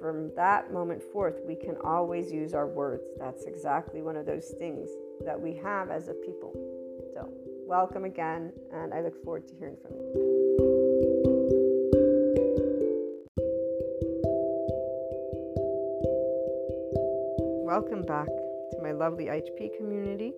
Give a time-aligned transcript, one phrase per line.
[0.00, 3.04] from that moment forth, we can always use our words.
[3.18, 4.88] That's exactly one of those things
[5.24, 6.52] that we have as a people.
[7.14, 7.28] So,
[7.66, 10.34] welcome again, and I look forward to hearing from you.
[17.64, 20.32] Welcome back to my lovely HP community.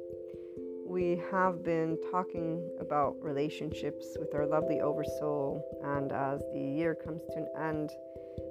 [0.87, 7.23] We have been talking about relationships with our lovely Oversoul, and as the year comes
[7.33, 7.91] to an end,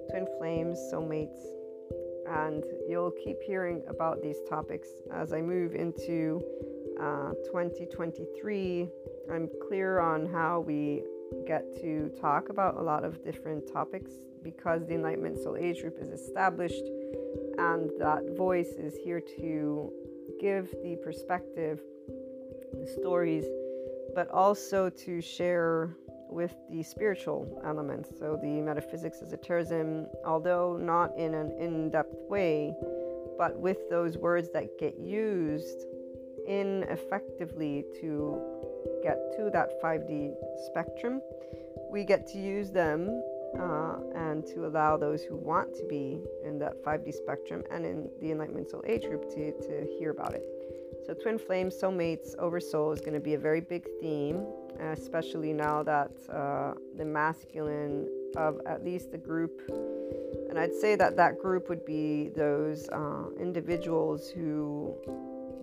[0.10, 1.40] twin flames, soulmates,
[2.28, 6.42] and you'll keep hearing about these topics as I move into
[7.00, 8.90] uh, 2023.
[9.32, 11.04] I'm clear on how we
[11.48, 14.12] get to talk about a lot of different topics
[14.44, 16.84] because the Enlightenment Soul Age group is established
[17.58, 19.92] and that voice is here to
[20.40, 21.82] give the perspective,
[22.74, 23.46] the stories,
[24.14, 25.96] but also to share
[26.30, 28.10] with the spiritual elements.
[28.20, 32.76] So, the metaphysics, esotericism, although not in an in depth way,
[33.38, 35.86] but with those words that get used
[36.48, 38.42] in effectively to
[39.04, 40.34] get to that 5D
[40.68, 41.22] spectrum,
[41.92, 43.22] we get to use them
[43.60, 48.10] uh, and to allow those who want to be in that 5D spectrum and in
[48.22, 50.46] the Enlightenment Soul Age group to, to hear about it.
[51.06, 54.46] So, twin flames, soulmates, oversoul is going to be a very big theme,
[54.80, 59.62] especially now that uh, the masculine of at least the group,
[60.50, 64.96] and I'd say that that group would be those uh, individuals who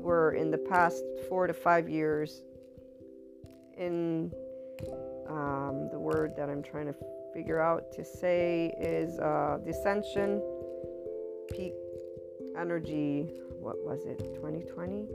[0.03, 2.43] were in the past four to five years
[3.77, 4.33] in
[5.29, 6.95] um, the word that I'm trying to
[7.33, 10.43] figure out to say is uh, dissension,
[11.51, 11.75] peak
[12.59, 13.31] energy.
[13.61, 14.19] What was it?
[14.35, 15.07] 2020?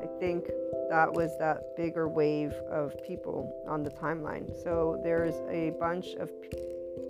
[0.00, 0.50] I think
[0.90, 4.46] that was that bigger wave of people on the timeline.
[4.62, 6.30] So there's a bunch of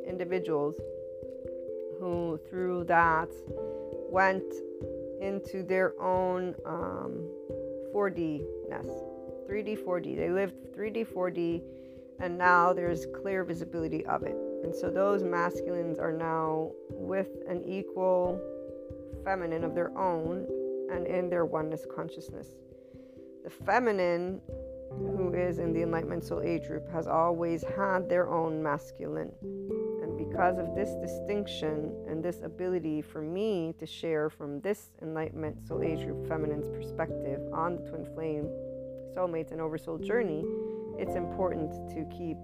[0.06, 0.76] individuals
[1.98, 3.28] who, through that,
[4.10, 4.44] went
[5.20, 7.28] into their own um,
[7.94, 8.86] 4D ness,
[9.48, 10.16] 3D, 4D.
[10.16, 11.62] They lived 3D, 4D
[12.20, 14.36] and now there's clear visibility of it.
[14.62, 18.38] And so those masculines are now with an equal
[19.24, 20.46] feminine of their own
[20.92, 22.48] and in their oneness consciousness.
[23.44, 24.40] The feminine,
[24.90, 29.32] who is in the Enlightenment Soul Age group, has always had their own masculine.
[30.02, 35.66] And because of this distinction and this ability for me to share from this Enlightenment
[35.66, 38.44] Soul Age group feminine's perspective on the twin flame,
[39.16, 40.44] soulmates, and oversoul journey,
[40.98, 42.36] it's important to keep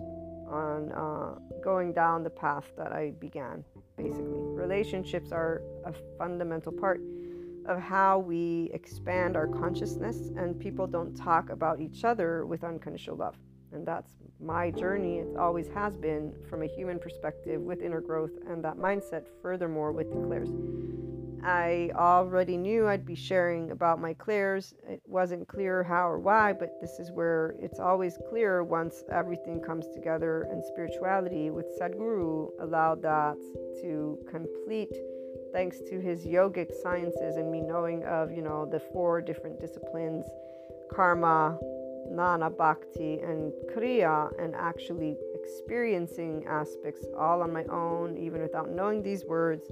[0.49, 3.65] on uh, going down the path that I began,
[3.99, 4.25] basically.
[4.25, 7.01] Relationships are a fundamental part
[7.67, 13.17] of how we expand our consciousness, and people don't talk about each other with unconditional
[13.17, 13.37] love.
[13.73, 15.19] And that's my journey.
[15.19, 19.93] It always has been from a human perspective with inner growth and that mindset, furthermore,
[19.93, 20.51] with the clairs.
[21.45, 24.75] I already knew I'd be sharing about my clairs.
[24.89, 29.61] It wasn't clear how or why, but this is where it's always clear once everything
[29.61, 33.37] comes together and spirituality with Sadhguru allowed that
[33.83, 34.91] to complete
[35.57, 40.27] thanks to his yogic sciences and me knowing of, you know, the four different disciplines,
[40.93, 41.59] karma,
[42.13, 49.03] Gnana Bhakti, and Kriya, and actually experiencing aspects all on my own, even without knowing
[49.03, 49.71] these words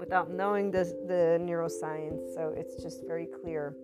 [0.00, 2.34] without knowing the, the neuroscience.
[2.34, 3.76] So it's just very clear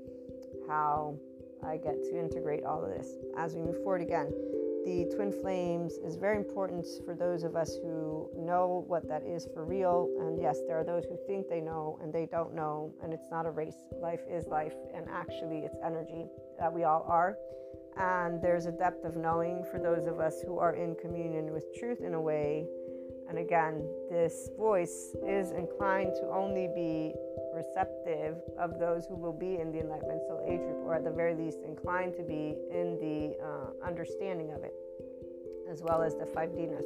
[0.68, 1.16] how
[1.64, 4.32] I get to integrate all of this as we move forward again.
[4.86, 9.48] The twin flames is very important for those of us who know what that is
[9.52, 10.08] for real.
[10.20, 12.94] And yes, there are those who think they know and they don't know.
[13.02, 13.74] And it's not a race.
[14.00, 14.74] Life is life.
[14.94, 16.26] And actually, it's energy
[16.60, 17.36] that we all are.
[17.98, 21.64] And there's a depth of knowing for those of us who are in communion with
[21.74, 22.66] truth in a way
[23.28, 27.12] and again, this voice is inclined to only be
[27.56, 31.10] receptive of those who will be in the Enlightenment Soul Age group, or at the
[31.10, 34.74] very least, inclined to be in the uh, understanding of it,
[35.70, 36.84] as well as the 5Dness.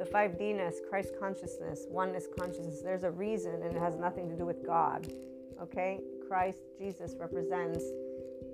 [0.00, 4.44] The 5Dness, Christ consciousness, oneness consciousness, there's a reason, and it has nothing to do
[4.44, 5.06] with God.
[5.62, 6.00] Okay?
[6.26, 7.84] Christ, Jesus, represents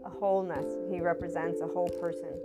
[0.05, 2.39] a wholeness, He represents a whole person.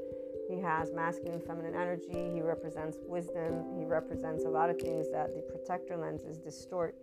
[0.49, 2.29] He has masculine and feminine energy.
[2.33, 3.63] He represents wisdom.
[3.77, 6.95] He represents a lot of things that the protector lenses distort.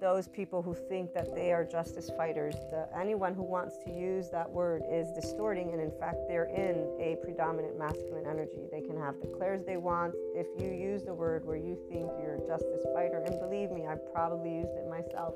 [0.00, 4.30] Those people who think that they are justice fighters, the, anyone who wants to use
[4.30, 8.62] that word is distorting, and in fact, they're in a predominant masculine energy.
[8.70, 10.14] They can have the clairs they want.
[10.36, 13.86] If you use the word where you think you're a justice fighter, and believe me,
[13.86, 15.34] I've probably used it myself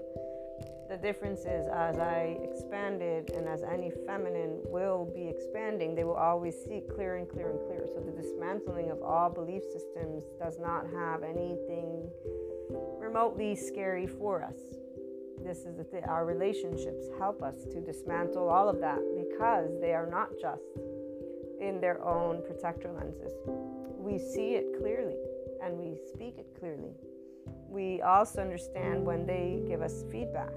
[0.92, 6.20] the difference is as I expanded and as any feminine will be expanding, they will
[6.20, 7.87] always see clear and clear and clear.
[7.87, 12.11] So the dismantling of all belief systems does not have anything
[13.12, 14.57] remotely scary for us.
[15.44, 16.03] This is the thing.
[16.05, 20.62] Our relationships help us to dismantle all of that because they are not just
[21.61, 23.33] in their own protector lenses.
[23.98, 25.16] We see it clearly
[25.62, 26.94] and we speak it clearly.
[27.68, 30.53] We also understand when they give us feedback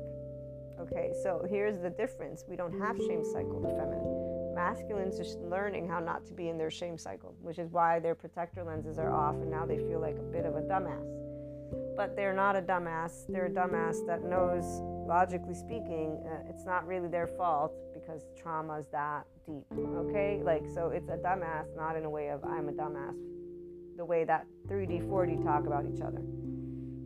[0.78, 2.44] Okay, so here's the difference.
[2.50, 4.54] We don't have shame cycle, the feminine.
[4.54, 8.14] Masculines just learning how not to be in their shame cycle, which is why their
[8.14, 11.25] protector lenses are off and now they feel like a bit of a dumbass.
[11.96, 13.26] But they're not a dumbass.
[13.30, 14.66] They're a dumbass that knows,
[15.08, 19.66] logically speaking, uh, it's not really their fault because trauma is that deep.
[19.72, 20.42] Okay?
[20.44, 23.16] Like, so it's a dumbass, not in a way of I'm a dumbass,
[23.98, 26.22] the way that 3D, 4D talk about each other.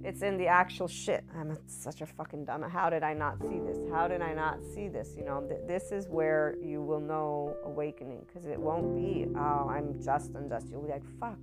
[0.01, 1.25] It's in the actual shit.
[1.35, 2.63] I'm such a fucking dumb.
[2.63, 3.77] How did I not see this?
[3.91, 5.13] How did I not see this?
[5.17, 9.67] You know, th- this is where you will know awakening because it won't be, oh,
[9.69, 10.69] I'm just unjust.
[10.69, 11.37] You'll be like, fuck,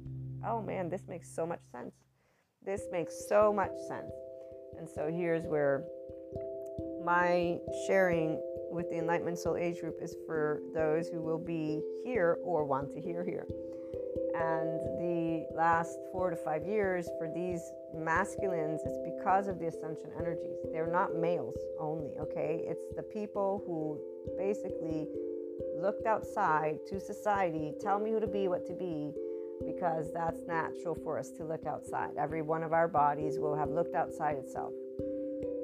[0.47, 1.95] oh man, this makes so much sense.
[2.67, 4.13] This makes so much sense.
[4.77, 5.85] And so here's where
[7.05, 12.39] my sharing with the Enlightenment Soul Age group is for those who will be here
[12.43, 13.47] or want to hear here.
[14.35, 17.63] And the last four to five years for these
[17.95, 20.59] masculines, it's because of the ascension energies.
[20.73, 22.65] They're not males only, okay?
[22.67, 24.01] It's the people who
[24.37, 25.07] basically
[25.81, 29.13] looked outside to society, tell me who to be, what to be,
[29.65, 32.11] because that's natural for us to look outside.
[32.19, 34.73] Every one of our bodies will have looked outside itself.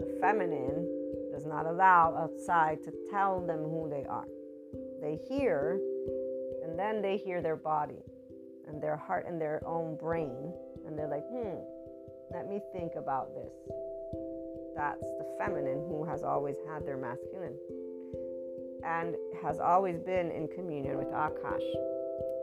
[0.00, 0.88] The feminine
[1.32, 4.28] does not allow outside to tell them who they are.
[5.00, 5.80] They hear,
[6.62, 8.02] and then they hear their body
[8.68, 10.52] and their heart and their own brain,
[10.86, 11.58] and they're like, hmm,
[12.32, 13.52] let me think about this.
[14.76, 17.56] That's the feminine who has always had their masculine
[18.84, 21.68] and has always been in communion with Akash,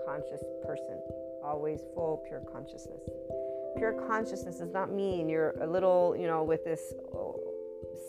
[0.05, 0.99] conscious person,
[1.43, 3.01] always full pure consciousness.
[3.77, 7.39] Pure consciousness does not mean you're a little, you know, with this oh,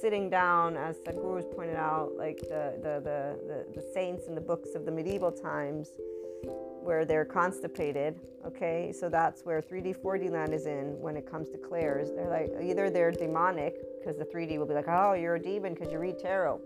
[0.00, 4.40] sitting down, as Sadhguru's pointed out, like the, the, the, the, the saints in the
[4.40, 5.90] books of the medieval times
[6.82, 8.18] where they're constipated.
[8.46, 12.10] Okay, so that's where 3D, 4D land is in when it comes to clairs.
[12.16, 15.74] They're like either they're demonic because the 3D will be like, oh, you're a demon
[15.74, 16.60] because you read tarot.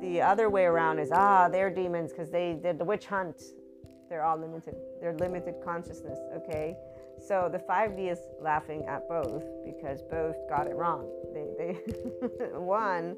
[0.00, 3.42] The other way around is ah, they're demons because they did the witch hunt.
[4.08, 4.76] They're all limited.
[5.00, 6.18] They're limited consciousness.
[6.36, 6.76] Okay,
[7.18, 11.08] so the 5D is laughing at both because both got it wrong.
[11.32, 11.72] They, they
[12.58, 13.16] one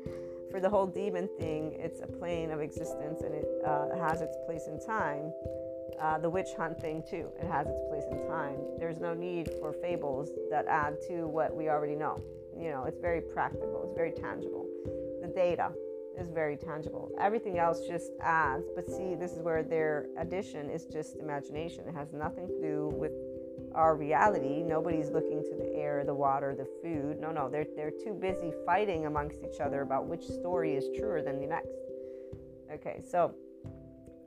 [0.50, 4.36] for the whole demon thing, it's a plane of existence and it uh, has its
[4.46, 5.32] place in time.
[6.00, 8.56] Uh, the witch hunt thing, too, it has its place in time.
[8.78, 12.22] There's no need for fables that add to what we already know.
[12.58, 14.66] You know, it's very practical, it's very tangible.
[15.20, 15.72] The data
[16.18, 17.10] is very tangible.
[17.20, 21.84] Everything else just adds, but see, this is where their addition is just imagination.
[21.88, 23.12] It has nothing to do with
[23.74, 24.62] our reality.
[24.62, 27.20] Nobody's looking to the air, the water, the food.
[27.20, 31.22] No, no, they're, they're too busy fighting amongst each other about which story is truer
[31.22, 31.76] than the next.
[32.72, 33.34] Okay, so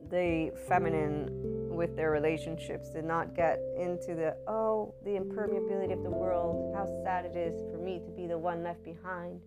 [0.10, 1.28] the feminine
[1.69, 6.86] with their relationships did not get into the, oh, the impermeability of the world, how
[7.04, 9.39] sad it is for me to be the one left behind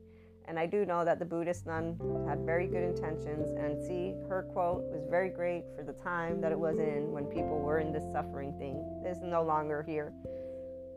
[0.47, 4.47] and I do know that the Buddhist nun had very good intentions, and see, her
[4.53, 7.93] quote was very great for the time that it was in when people were in
[7.93, 8.83] this suffering thing.
[9.05, 10.13] It's no longer here.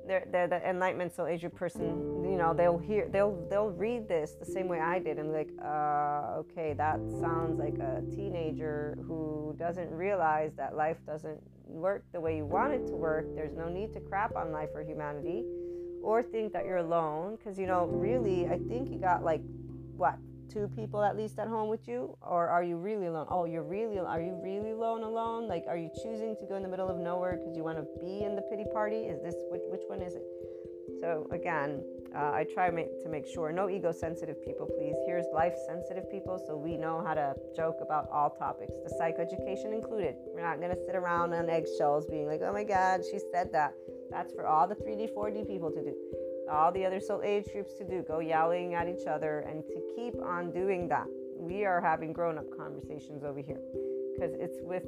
[0.08, 4.36] They're, they're the enlightenment soul age person, you know, they'll hear, they'll they'll read this
[4.40, 9.56] the same way I did, and like, uh, okay, that sounds like a teenager who
[9.58, 13.26] doesn't realize that life doesn't work the way you want it to work.
[13.36, 15.44] There's no need to crap on life or humanity
[16.06, 19.42] or think that you're alone because you know really i think you got like
[19.98, 20.18] what
[20.56, 22.16] two people at least at home with you?
[22.22, 23.28] Or are you really alone?
[23.30, 25.48] Oh you're really are you really alone alone?
[25.48, 27.86] Like are you choosing to go in the middle of nowhere because you want to
[28.00, 29.04] be in the pity party?
[29.14, 30.24] Is this which, which one is it?
[31.02, 31.84] So again
[32.16, 34.96] uh, i try to make sure no ego sensitive people please.
[35.06, 39.74] Here's life sensitive people so we know how to joke about all topics the psychoeducation
[39.74, 40.16] included.
[40.34, 43.52] We're not going to sit around on eggshells being like oh my god she said
[43.52, 43.74] that
[44.10, 45.96] that's for all the 3D, 4D people to do.
[46.52, 48.04] All the other soul age groups to do.
[48.08, 51.08] Go yelling at each other and to keep on doing that.
[51.38, 53.60] We are having grown up conversations over here
[54.14, 54.86] because it's with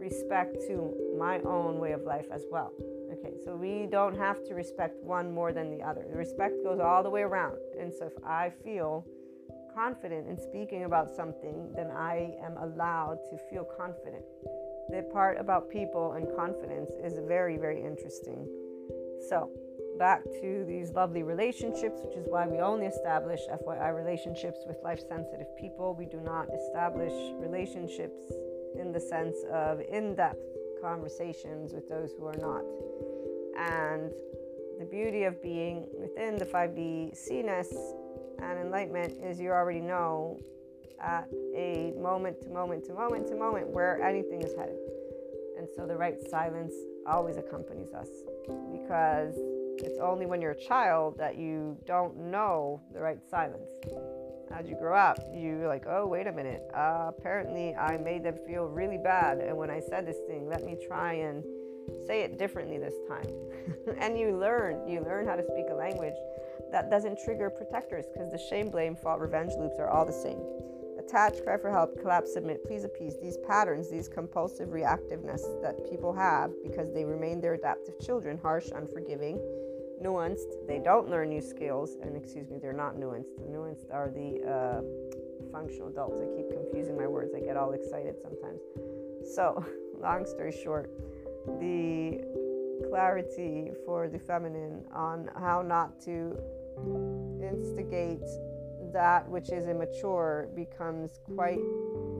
[0.00, 2.72] respect to my own way of life as well.
[3.12, 6.04] Okay, so we don't have to respect one more than the other.
[6.10, 7.56] The respect goes all the way around.
[7.78, 9.06] And so if I feel
[9.74, 14.24] confident in speaking about something, then I am allowed to feel confident.
[14.88, 18.46] The part about people and confidence is very, very interesting.
[19.28, 19.50] So,
[19.98, 25.00] back to these lovely relationships, which is why we only establish FYI relationships with life
[25.08, 25.94] sensitive people.
[25.94, 28.20] We do not establish relationships
[28.78, 30.42] in the sense of in depth
[30.82, 32.64] conversations with those who are not.
[33.56, 34.12] And
[34.78, 37.72] the beauty of being within the 5D CNES
[38.42, 40.38] and enlightenment is you already know
[41.00, 44.78] at a moment to moment to moment to moment where anything is headed.
[45.58, 46.74] And so the right silence
[47.06, 48.08] always accompanies us
[48.72, 49.34] because
[49.78, 53.70] it's only when you're a child that you don't know the right silence.
[54.52, 56.62] as you grow up, you're like, oh, wait a minute.
[56.74, 59.38] Uh, apparently, I made them feel really bad.
[59.38, 61.42] And when I said this thing, let me try and
[62.06, 63.26] say it differently this time.
[63.98, 66.14] and you learn, you learn how to speak a language
[66.74, 70.40] that doesn't trigger protectors because the shame, blame, fault, revenge loops are all the same.
[70.98, 73.14] Attach, cry for help, collapse, submit, please appease.
[73.22, 78.70] These patterns, these compulsive reactiveness that people have because they remain their adaptive children, harsh,
[78.74, 79.38] unforgiving,
[80.02, 80.66] nuanced.
[80.66, 83.36] They don't learn new skills, and excuse me, they're not nuanced.
[83.36, 86.20] The nuanced are the uh, functional adults.
[86.20, 87.34] I keep confusing my words.
[87.36, 88.60] I get all excited sometimes.
[89.32, 89.64] So,
[90.00, 90.90] long story short,
[91.60, 92.24] the
[92.88, 96.36] clarity for the feminine on how not to
[97.42, 98.26] instigate
[98.92, 101.58] that which is immature becomes quite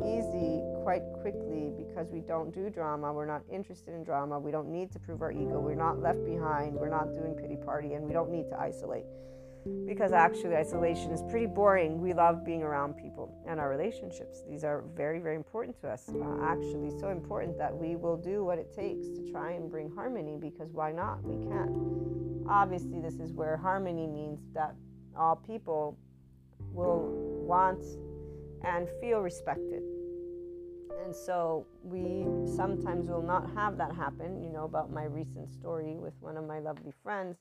[0.05, 3.13] easy quite quickly because we don't do drama.
[3.13, 4.39] We're not interested in drama.
[4.39, 5.61] We don't need to prove our ego.
[5.61, 6.75] We're not left behind.
[6.75, 9.07] We're not doing pity party, and we don't need to isolate
[9.87, 12.01] because actually isolation is pretty boring.
[12.01, 14.43] We love being around people and our relationships.
[14.49, 16.09] These are very, very important to us.
[16.09, 19.91] Uh, actually, so important that we will do what it takes to try and bring
[19.91, 21.23] harmony because why not?
[21.23, 22.45] We can.
[22.49, 24.75] Obviously, this is where harmony means that
[25.17, 25.97] all people
[26.73, 27.11] will
[27.47, 27.83] want
[28.65, 29.83] and feel respected.
[31.03, 32.27] And so we
[32.57, 34.43] sometimes will not have that happen.
[34.43, 37.37] You know about my recent story with one of my lovely friends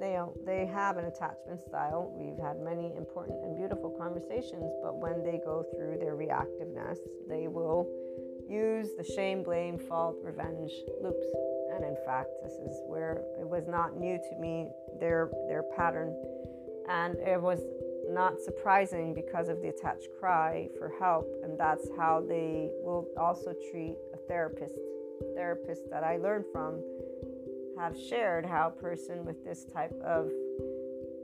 [0.00, 2.12] they they have an attachment style.
[2.16, 7.48] We've had many important and beautiful conversations, but when they go through their reactiveness, they
[7.48, 7.88] will
[8.48, 11.26] use the shame, blame, fault, revenge loops.
[11.74, 16.14] And in fact, this is where it was not new to me their their pattern,
[16.88, 17.60] and it was
[18.12, 23.54] not surprising because of the attached cry for help, and that's how they will also
[23.70, 24.74] treat a therapist.
[25.36, 26.82] Therapists that I learned from
[27.78, 30.30] have shared how a person with this type of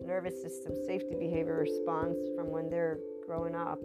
[0.05, 3.79] nervous system safety behavior response from when they're growing up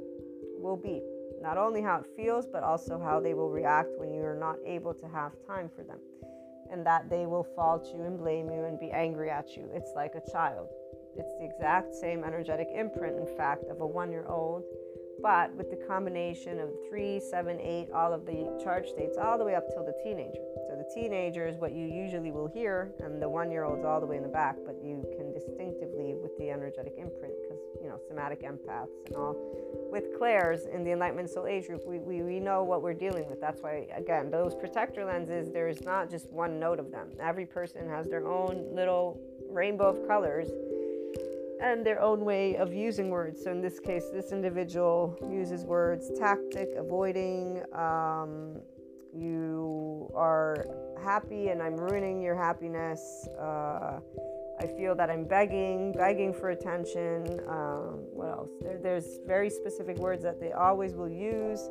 [0.57, 1.01] will be.
[1.41, 4.93] Not only how it feels, but also how they will react when you're not able
[4.93, 5.99] to have time for them.
[6.71, 9.69] And that they will fault you and blame you and be angry at you.
[9.73, 10.69] It's like a child.
[11.17, 14.63] It's the exact same energetic imprint, in fact, of a one year old,
[15.21, 19.45] but with the combination of three, seven, eight, all of the charge states, all the
[19.45, 20.41] way up till the teenager.
[20.67, 23.99] So the teenager is what you usually will hear, and the one year old's all
[23.99, 27.87] the way in the back, but you can distinctively with the energetic imprint, because, you
[27.87, 29.35] know, somatic empaths and all.
[29.91, 33.29] With clairs in the Enlightenment Soul Age group, we, we, we know what we're dealing
[33.29, 33.39] with.
[33.39, 37.09] That's why, again, those protector lenses, there's not just one note of them.
[37.21, 40.49] Every person has their own little rainbow of colors
[41.61, 43.43] and their own way of using words.
[43.43, 48.61] So in this case, this individual uses words tactic, avoiding, um,
[49.15, 50.65] you are
[51.03, 53.27] happy and I'm ruining your happiness.
[53.39, 53.99] Uh,
[54.59, 57.39] I feel that I'm begging, begging for attention.
[57.47, 58.49] Um, what else?
[58.61, 61.69] There, there's very specific words that they always will use,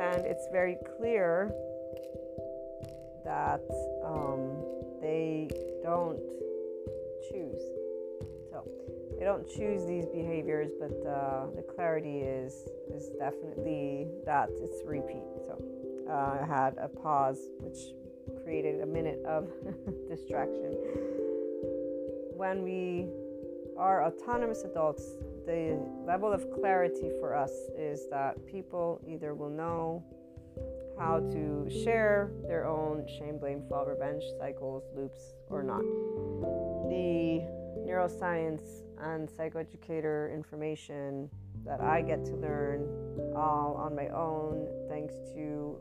[0.00, 1.52] and it's very clear
[3.24, 3.62] that
[4.04, 4.64] um,
[5.00, 5.48] they
[5.82, 6.20] don't
[7.30, 7.62] choose.
[8.64, 12.52] So they don't choose these behaviors, but uh, the clarity is
[12.92, 15.22] is definitely that it's repeat.
[15.46, 15.58] So
[16.10, 17.78] uh, had a pause, which
[18.44, 19.48] created a minute of
[20.08, 20.76] distraction.
[22.36, 23.08] When we
[23.78, 25.04] are autonomous adults,
[25.46, 30.04] the level of clarity for us is that people either will know
[30.98, 35.82] how to share their own shame, blame, fault, revenge cycles, loops, or not.
[36.88, 41.28] The neuroscience and psychoeducator information
[41.64, 42.86] that I get to learn
[43.36, 45.78] all on my own, thanks to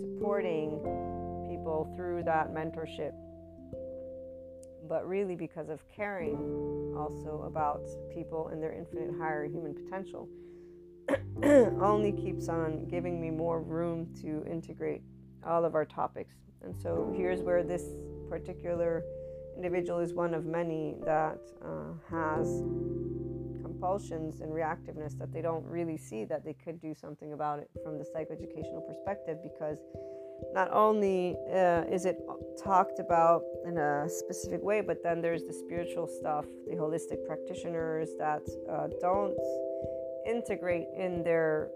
[0.00, 0.78] supporting
[1.48, 3.12] people through that mentorship,
[4.88, 7.82] but really because of caring also about
[8.14, 10.28] people and their infinite higher human potential,
[11.80, 15.02] only keeps on giving me more room to integrate
[15.46, 16.34] all of our topics.
[16.62, 17.84] And so here's where this
[18.28, 19.02] particular
[19.56, 22.62] individual is one of many that uh, has
[23.62, 27.68] compulsions and reactiveness that they don't really see that they could do something about it
[27.82, 29.78] from the psychoeducational perspective because
[30.54, 32.18] not only uh, is it
[32.62, 38.10] talked about in a specific way, but then there's the spiritual stuff, the holistic practitioners
[38.18, 39.36] that uh, don't
[40.26, 41.68] integrate in their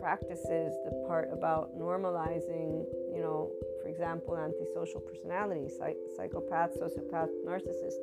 [0.00, 3.50] practices the part about normalizing, you know,
[3.90, 8.00] example, antisocial personality, psych- psychopath, sociopath, narcissist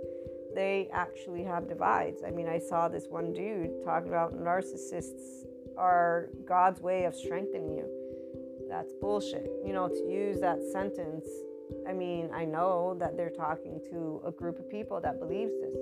[0.57, 2.23] they actually have divides.
[2.25, 5.45] I mean, I saw this one dude talking about narcissists
[5.77, 7.85] are God's way of strengthening you.
[8.67, 9.51] That's bullshit.
[9.63, 11.27] You know, to use that sentence,
[11.87, 15.77] I mean, I know that they're talking to a group of people that believes this.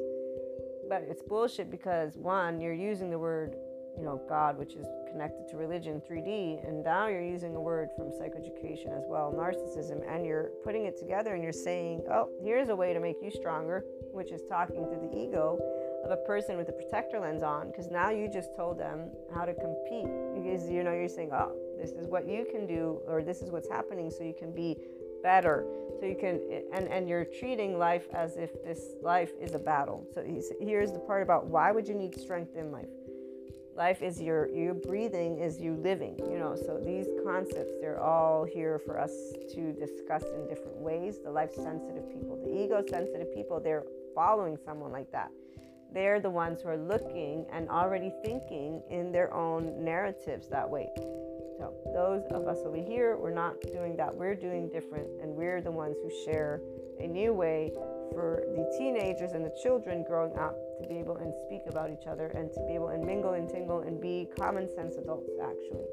[0.89, 3.55] but it's bullshit because one, you're using the word,
[3.97, 7.89] you know, God, which is connected to religion, 3D, and now you're using a word
[7.95, 12.69] from psychoeducation as well, narcissism, and you're putting it together and you're saying, oh, here's
[12.69, 15.57] a way to make you stronger, which is talking to the ego
[16.03, 19.45] of a person with a protector lens on, because now you just told them how
[19.45, 20.07] to compete.
[20.35, 23.49] Because you know, you're saying, oh, this is what you can do, or this is
[23.49, 24.77] what's happening, so you can be
[25.23, 25.65] better.
[25.99, 26.41] So you can
[26.73, 30.05] and and you're treating life as if this life is a battle.
[30.13, 30.23] So
[30.59, 32.89] here's the part about why would you need strength in life
[33.75, 36.55] life is your your breathing is you living you know?
[36.55, 39.11] So these concepts they're all here for us
[39.53, 41.19] to discuss in different ways.
[41.23, 43.83] The life sensitive people the ego sensitive people they're
[44.13, 45.29] following someone like that.
[45.93, 50.89] They're the ones who are looking and already thinking in their own narratives that way.
[51.57, 54.13] So, those of us over here, we're not doing that.
[54.13, 56.59] We're doing different, and we're the ones who share
[56.99, 57.71] a new way
[58.11, 62.07] for the teenagers and the children growing up to be able and speak about each
[62.07, 65.85] other and to be able and mingle and tingle and be common sense adults, actually.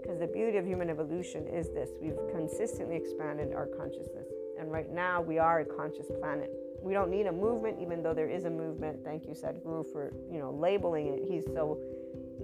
[0.00, 4.26] Because the beauty of human evolution is this we've consistently expanded our consciousness.
[4.58, 6.50] And right now, we are a conscious planet.
[6.82, 9.04] We don't need a movement, even though there is a movement.
[9.04, 11.20] Thank you, Sadhguru, for you know labeling it.
[11.28, 11.78] He's so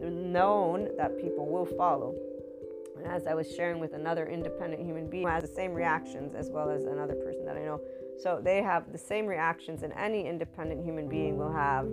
[0.01, 2.15] known that people will follow
[3.05, 6.51] as I was sharing with another independent human being who has the same reactions as
[6.51, 7.81] well as another person that I know.
[8.22, 11.87] So they have the same reactions, and any independent human being will have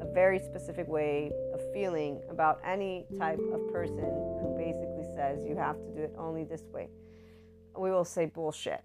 [0.00, 5.56] a very specific way of feeling about any type of person who basically says you
[5.56, 6.88] have to do it only this way.
[7.76, 8.82] We will say bullshit.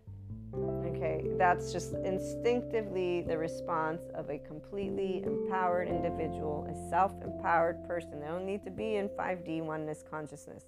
[0.86, 8.20] Okay, that's just instinctively the response of a completely empowered individual, a self empowered person.
[8.20, 10.66] They don't need to be in 5D oneness consciousness.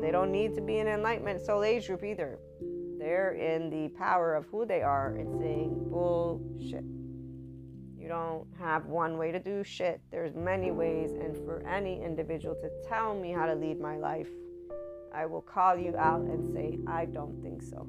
[0.00, 2.38] They don't need to be an enlightenment soul age group either.
[3.06, 6.82] They're in the power of who they are and saying bullshit.
[7.96, 10.00] You don't have one way to do shit.
[10.10, 14.26] There's many ways, and for any individual to tell me how to lead my life,
[15.14, 17.88] I will call you out and say, I don't think so.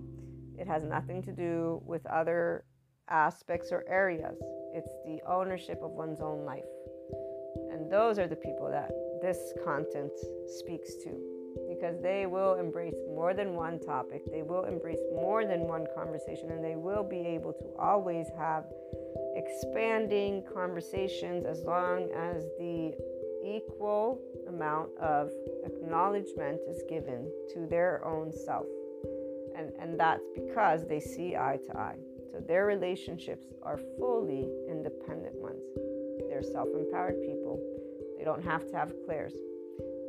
[0.55, 2.65] It has nothing to do with other
[3.09, 4.37] aspects or areas.
[4.71, 6.69] It's the ownership of one's own life.
[7.71, 8.91] And those are the people that
[9.23, 10.11] this content
[10.59, 11.36] speaks to
[11.77, 16.51] because they will embrace more than one topic, they will embrace more than one conversation,
[16.51, 18.65] and they will be able to always have
[19.35, 22.93] expanding conversations as long as the
[23.45, 25.31] equal amount of
[25.65, 28.65] acknowledgement is given to their own self.
[29.55, 31.97] And, and that's because they see eye to eye.
[32.31, 35.61] So their relationships are fully independent ones.
[36.29, 37.59] They're self empowered people.
[38.17, 39.33] They don't have to have clairs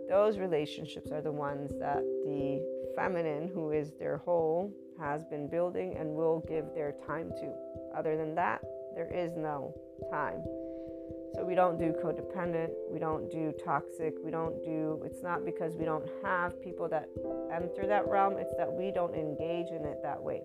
[0.09, 2.63] those relationships are the ones that the
[2.97, 7.53] feminine, who is their whole, has been building and will give their time to.
[7.97, 8.63] Other than that,
[8.95, 9.75] there is no
[10.11, 10.43] time.
[11.35, 15.77] So we don't do codependent, we don't do toxic, we don't do, it's not because
[15.77, 17.09] we don't have people that
[17.55, 20.43] enter that realm, it's that we don't engage in it that way.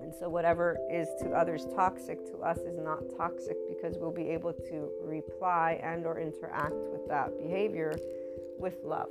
[0.00, 4.30] And so whatever is to others toxic to us is not toxic because we'll be
[4.30, 7.98] able to reply and or interact with that behavior
[8.58, 9.08] with love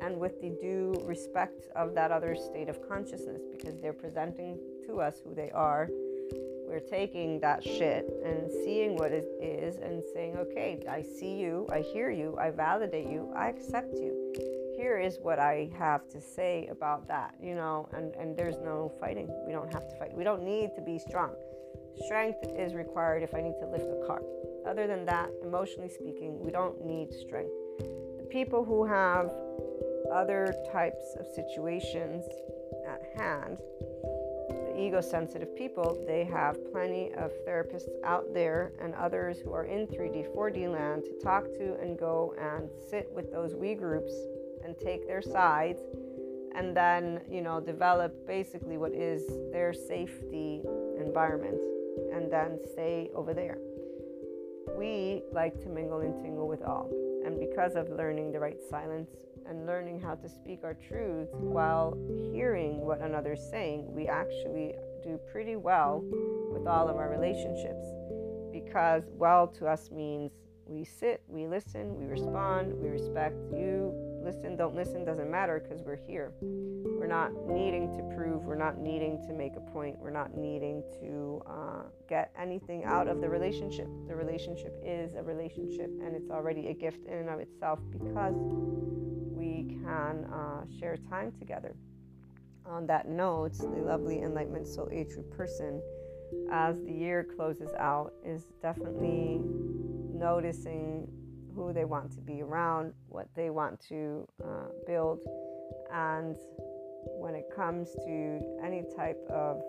[0.00, 5.00] and with the due respect of that other state of consciousness because they're presenting to
[5.00, 5.88] us who they are.
[6.68, 11.66] We're taking that shit and seeing what it is and saying, okay, I see you,
[11.72, 14.34] I hear you, I validate you, I accept you.
[14.76, 18.92] Here is what I have to say about that, you know, and, and there's no
[19.00, 19.28] fighting.
[19.46, 20.14] We don't have to fight.
[20.14, 21.32] We don't need to be strong.
[22.04, 24.22] Strength is required if I need to lift a car.
[24.66, 27.50] Other than that, emotionally speaking, we don't need strength
[28.30, 29.32] people who have
[30.12, 32.24] other types of situations
[32.86, 33.58] at hand,
[34.48, 39.64] the ego sensitive people, they have plenty of therapists out there and others who are
[39.64, 44.12] in 3D, 4D land to talk to and go and sit with those we groups
[44.64, 45.80] and take their sides
[46.54, 50.62] and then, you know, develop basically what is their safety
[50.98, 51.58] environment
[52.12, 53.58] and then stay over there.
[54.76, 57.07] We like to mingle and tingle with all.
[57.28, 59.10] And because of learning the right silence
[59.46, 61.94] and learning how to speak our truths while
[62.32, 64.74] hearing what another's saying, we actually
[65.04, 66.02] do pretty well
[66.50, 67.84] with all of our relationships.
[68.50, 70.32] Because well to us means
[70.64, 73.92] we sit, we listen, we respond, we respect you.
[74.24, 76.32] Listen, don't listen, doesn't matter because we're here.
[77.08, 81.42] Not needing to prove, we're not needing to make a point, we're not needing to
[81.46, 83.88] uh, get anything out of the relationship.
[84.06, 88.34] The relationship is a relationship and it's already a gift in and of itself because
[89.34, 91.74] we can uh, share time together.
[92.66, 95.80] On that note, the lovely Enlightenment Soul A True person,
[96.52, 99.40] as the year closes out, is definitely
[100.12, 101.08] noticing
[101.54, 105.20] who they want to be around, what they want to uh, build,
[105.90, 106.36] and
[107.16, 109.62] when it comes to any type of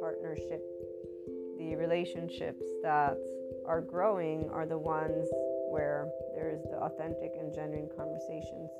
[0.00, 0.62] partnership,
[1.58, 3.16] the relationships that
[3.66, 5.28] are growing are the ones
[5.70, 8.70] where there's the authentic and genuine conversations,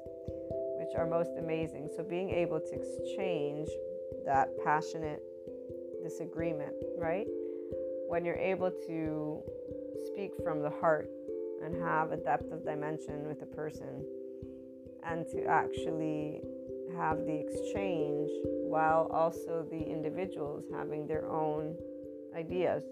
[0.79, 1.89] which are most amazing.
[1.95, 3.69] So, being able to exchange
[4.25, 5.23] that passionate
[6.03, 7.27] disagreement, right?
[8.09, 9.43] When you're able to
[10.07, 11.11] speak from the heart
[11.65, 14.05] and have a depth of dimension with a person
[15.05, 16.41] and to actually
[16.99, 18.29] have the exchange
[18.67, 21.77] while also the individuals having their own
[22.37, 22.83] ideas.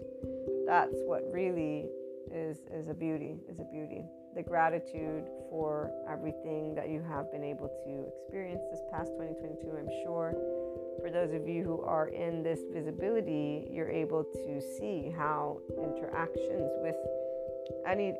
[0.65, 1.85] That's what really
[2.33, 4.03] is, is a beauty, is a beauty.
[4.35, 9.89] The gratitude for everything that you have been able to experience this past 2022, I'm
[10.03, 10.33] sure.
[11.01, 16.71] For those of you who are in this visibility, you're able to see how interactions
[16.81, 16.95] with
[17.85, 18.13] any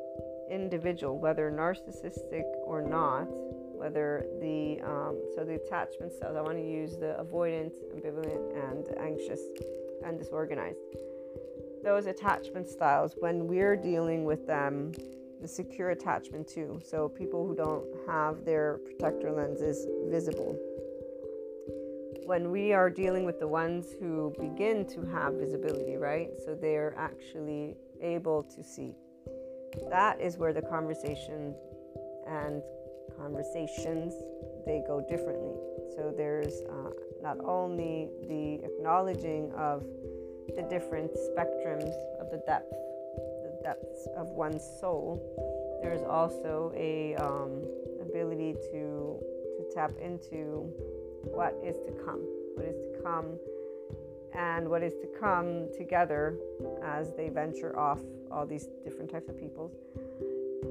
[0.50, 3.28] individual, whether narcissistic or not,
[3.78, 6.36] whether the um, so the attachment styles.
[6.36, 9.40] I want to use the avoidant, ambivalent, and anxious
[10.04, 10.78] and disorganized.
[11.84, 14.92] Those attachment styles, when we're dealing with them,
[15.40, 16.80] the secure attachment too.
[16.84, 20.58] So people who don't have their protector lenses visible.
[22.26, 26.30] When we are dealing with the ones who begin to have visibility, right?
[26.44, 28.94] So they're actually able to see.
[29.88, 31.54] That is where the conversation
[32.26, 32.62] and
[33.18, 34.14] conversations
[34.66, 35.56] they go differently.
[35.96, 36.90] So there's uh,
[37.22, 39.84] not only the acknowledging of
[40.54, 45.20] the different spectrums of the depth, the depths of one's soul.
[45.82, 47.62] There's also a um,
[48.00, 49.18] ability to
[49.56, 50.70] to tap into
[51.24, 52.20] what is to come,
[52.54, 53.38] what is to come,
[54.34, 56.38] and what is to come together
[56.84, 58.00] as they venture off
[58.30, 59.72] all these different types of peoples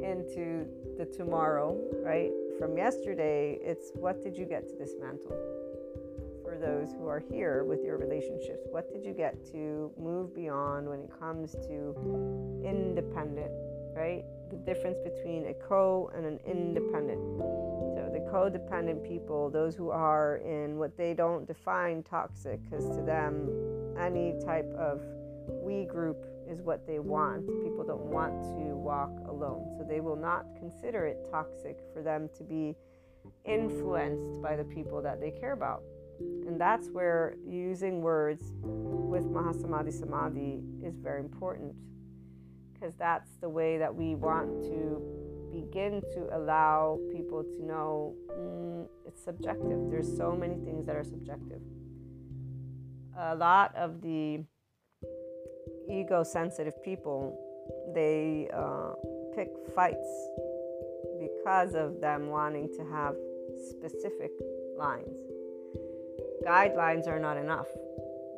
[0.01, 0.67] into
[0.97, 2.31] the tomorrow, right?
[2.59, 5.35] From yesterday, it's what did you get to dismantle?
[6.43, 10.87] For those who are here with your relationships, what did you get to move beyond
[10.87, 11.93] when it comes to
[12.65, 13.51] independent,
[13.95, 14.23] right?
[14.49, 17.19] The difference between a co and an independent.
[17.95, 23.03] So, the codependent people, those who are in what they don't define toxic, because to
[23.03, 23.49] them,
[23.99, 25.01] any type of
[25.49, 27.45] we group is what they want.
[27.63, 29.75] People don't want to walk alone.
[29.77, 32.75] So they will not consider it toxic for them to be
[33.45, 35.83] influenced by the people that they care about.
[36.19, 41.75] And that's where using words with Mahasamadhi Samadhi is very important
[42.73, 45.01] because that's the way that we want to
[45.51, 49.89] begin to allow people to know mm, it's subjective.
[49.89, 51.61] There's so many things that are subjective.
[53.17, 54.43] A lot of the
[55.89, 57.37] ego sensitive people,
[57.93, 58.91] they uh,
[59.35, 60.09] pick fights
[61.19, 63.15] because of them wanting to have
[63.69, 64.31] specific
[64.77, 65.17] lines.
[66.45, 67.67] Guidelines are not enough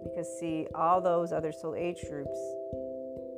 [0.04, 2.40] because, see, all those other soul age groups,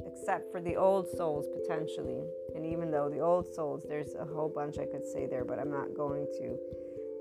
[0.05, 2.21] except for the old souls potentially,
[2.55, 5.59] and even though the old souls, there's a whole bunch I could say there, but
[5.59, 6.57] I'm not going to.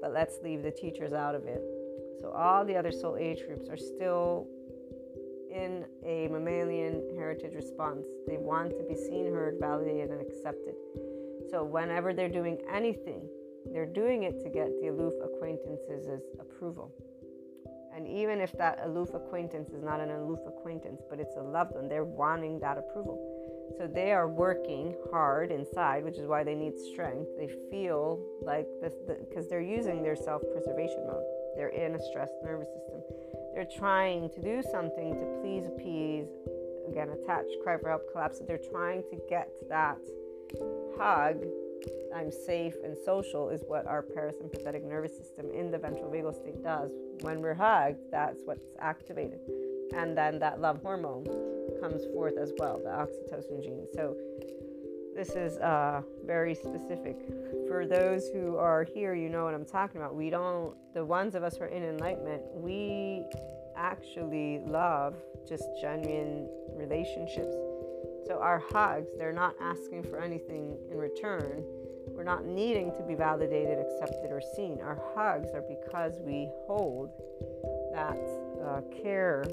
[0.00, 1.62] But let's leave the teachers out of it.
[2.20, 4.46] So, all the other soul age groups are still
[5.50, 8.06] in a mammalian heritage response.
[8.26, 10.74] They want to be seen, heard, validated, and accepted.
[11.50, 13.28] So, whenever they're doing anything,
[13.72, 16.92] they're doing it to get the aloof acquaintances' approval.
[17.94, 21.74] And even if that aloof acquaintance is not an aloof acquaintance, but it's a loved
[21.74, 23.18] one, they're wanting that approval.
[23.76, 27.28] So they are working hard inside, which is why they need strength.
[27.36, 31.24] They feel like this because the, they're using their self preservation mode.
[31.56, 33.00] They're in a stressed nervous system.
[33.60, 36.28] They're trying to do something to please, appease,
[36.88, 38.40] again, attach, cry for help, collapse.
[38.48, 39.98] They're trying to get that
[40.96, 41.44] hug.
[42.16, 46.64] I'm safe and social is what our parasympathetic nervous system in the ventral vagal state
[46.64, 46.90] does.
[47.20, 49.40] When we're hugged, that's what's activated.
[49.94, 51.26] And then that love hormone
[51.82, 53.86] comes forth as well, the oxytocin gene.
[53.92, 54.16] So
[55.14, 57.16] this is uh, very specific.
[57.68, 60.14] For those who are here, you know what I'm talking about.
[60.14, 63.24] We don't, the ones of us who are in enlightenment, we
[63.76, 65.16] actually love
[65.48, 67.54] just genuine relationships.
[68.26, 71.64] So our hugs, they're not asking for anything in return.
[72.08, 74.80] We're not needing to be validated, accepted, or seen.
[74.80, 77.10] Our hugs are because we hold
[77.92, 78.18] that
[78.64, 79.44] uh, care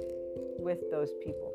[0.60, 1.47] with those people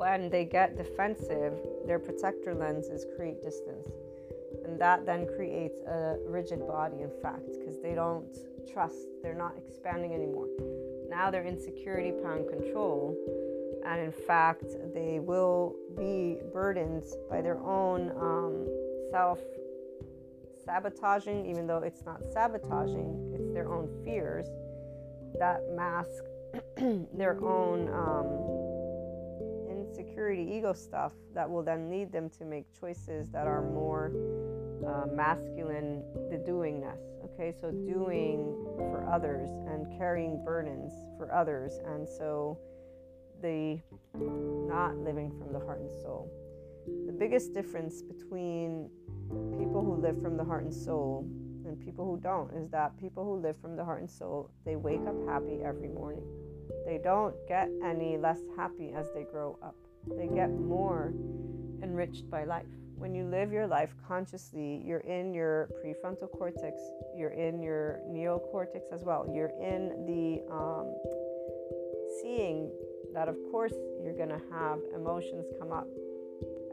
[0.00, 1.52] when they get defensive,
[1.86, 3.86] their protector lenses create distance.
[4.64, 8.24] And that then creates a rigid body, in fact, because they don't
[8.72, 10.48] trust, they're not expanding anymore.
[11.10, 13.14] Now their insecurity, power, and control
[13.84, 18.66] And in fact, they will be burdened by their own um,
[19.10, 19.40] self
[20.64, 24.46] sabotaging, even though it's not sabotaging, it's their own fears
[25.38, 26.24] that mask
[27.14, 28.69] their own um,
[29.90, 34.12] insecurity, ego stuff that will then lead them to make choices that are more
[34.86, 37.00] uh, masculine, the doingness.
[37.24, 42.58] Okay, so doing for others and carrying burdens for others, and so
[43.42, 43.80] the
[44.14, 46.30] not living from the heart and soul.
[47.06, 48.90] The biggest difference between
[49.58, 51.26] people who live from the heart and soul
[51.66, 54.76] and people who don't is that people who live from the heart and soul they
[54.76, 56.24] wake up happy every morning
[56.86, 59.76] they don't get any less happy as they grow up.
[60.06, 61.12] They get more
[61.82, 62.66] enriched by life.
[62.96, 66.78] When you live your life consciously you're in your prefrontal cortex
[67.16, 69.26] you're in your neocortex as well.
[69.32, 70.94] You're in the um,
[72.20, 72.70] seeing
[73.14, 73.72] that of course
[74.04, 75.88] you're going to have emotions come up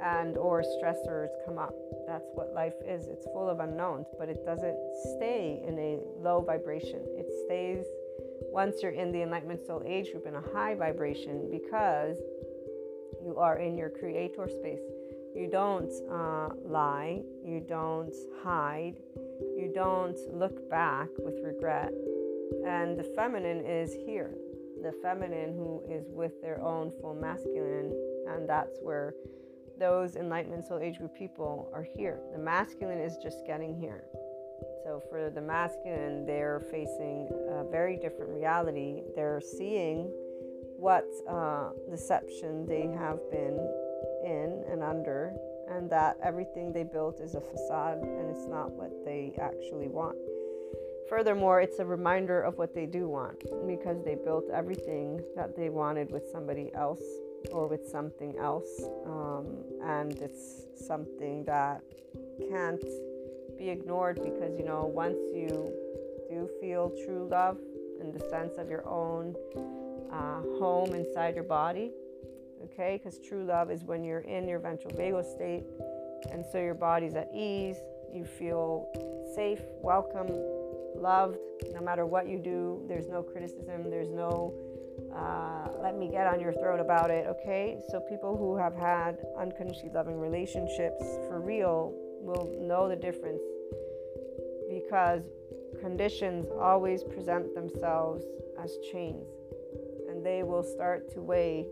[0.04, 1.74] and or stressors come up.
[2.08, 3.08] That's what life is.
[3.08, 4.78] It's full of unknowns but it doesn't
[5.16, 7.02] stay in a low vibration.
[7.18, 7.86] It stays
[8.52, 12.18] once you're in the enlightenment soul age group in a high vibration because
[13.24, 14.82] you are in your creator space.
[15.36, 17.22] You don't uh, lie.
[17.46, 18.96] You don't hide.
[19.56, 21.92] You don't look back with regret.
[22.66, 24.34] And the feminine is here.
[24.82, 27.94] The feminine who is with their own full masculine
[28.28, 29.14] and that's where
[29.80, 32.20] those enlightenment soul age group people are here.
[32.34, 34.04] The masculine is just getting here.
[34.88, 39.02] So for the masculine, they're facing a very different reality.
[39.18, 40.10] They're seeing
[40.78, 43.60] what uh, deception they have been
[44.24, 45.34] in and under,
[45.70, 50.16] and that everything they built is a facade and it's not what they actually want.
[51.10, 55.68] Furthermore, it's a reminder of what they do want because they built everything that they
[55.68, 57.04] wanted with somebody else
[57.52, 58.84] or with something else.
[59.06, 61.82] Um, and it's something that
[62.50, 62.84] can't
[63.58, 65.74] be ignored because, you know, once you
[66.30, 67.58] do feel true love
[68.00, 69.36] in the sense of your own
[70.12, 71.92] uh, home inside your body,
[72.64, 75.64] okay, because true love is when you're in your ventral vagal state
[76.32, 77.78] and so your body's at ease,
[78.14, 78.88] you feel
[79.36, 80.28] safe, welcome,
[80.96, 81.38] loved,
[81.74, 84.54] no matter what you do, there's no criticism, there's no
[85.16, 87.80] uh, let me get on your throat about it, okay?
[87.90, 93.42] So, people who have had unconditionally loving relationships for real will know the difference
[94.70, 95.24] because
[95.80, 98.24] conditions always present themselves
[98.62, 99.28] as chains
[100.10, 101.68] and they will start to weigh,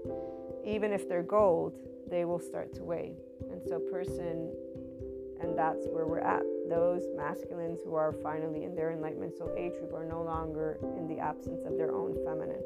[0.65, 1.73] even if they're gold,
[2.09, 3.13] they will start to weigh.
[3.51, 4.51] And so, person,
[5.41, 6.43] and that's where we're at.
[6.69, 11.07] Those masculines who are finally in their enlightenment soul age group are no longer in
[11.07, 12.61] the absence of their own feminine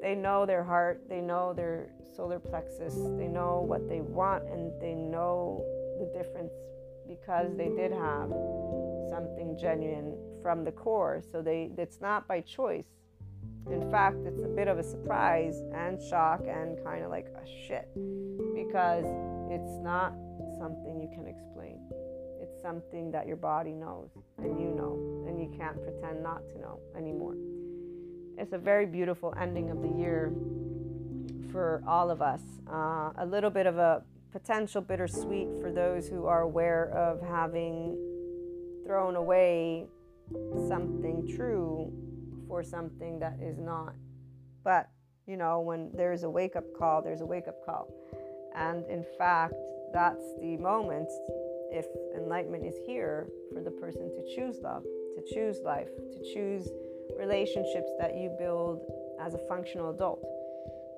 [0.00, 4.72] they know their heart, they know their solar plexus, they know what they want, and
[4.80, 5.64] they know
[5.98, 6.52] the difference
[7.10, 8.30] because they did have
[9.10, 11.22] something genuine from the core.
[11.32, 12.86] So they it's not by choice.
[13.70, 17.46] In fact, it's a bit of a surprise and shock and kind of like a
[17.66, 17.88] shit
[18.54, 19.04] because
[19.50, 20.14] it's not
[20.58, 21.78] something you can explain.
[22.40, 26.58] It's something that your body knows and you know, and you can't pretend not to
[26.60, 27.34] know anymore
[28.40, 30.32] it's a very beautiful ending of the year
[31.52, 32.40] for all of us.
[32.66, 34.02] Uh, a little bit of a
[34.32, 37.96] potential bittersweet for those who are aware of having
[38.86, 39.86] thrown away
[40.68, 41.92] something true
[42.48, 43.94] for something that is not.
[44.64, 44.88] But,
[45.26, 47.88] you know, when there's a wake up call, there's a wake up call.
[48.56, 49.54] And in fact,
[49.92, 51.08] that's the moment,
[51.72, 56.68] if enlightenment is here, for the person to choose love, to choose life, to choose
[57.18, 58.80] relationships that you build
[59.20, 60.24] as a functional adult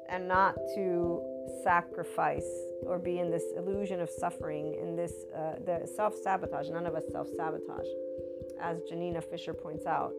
[0.09, 1.23] and not to
[1.63, 2.49] sacrifice
[2.83, 7.05] or be in this illusion of suffering in this uh, the self-sabotage none of us
[7.11, 7.87] self-sabotage
[8.61, 10.13] as janina fisher points out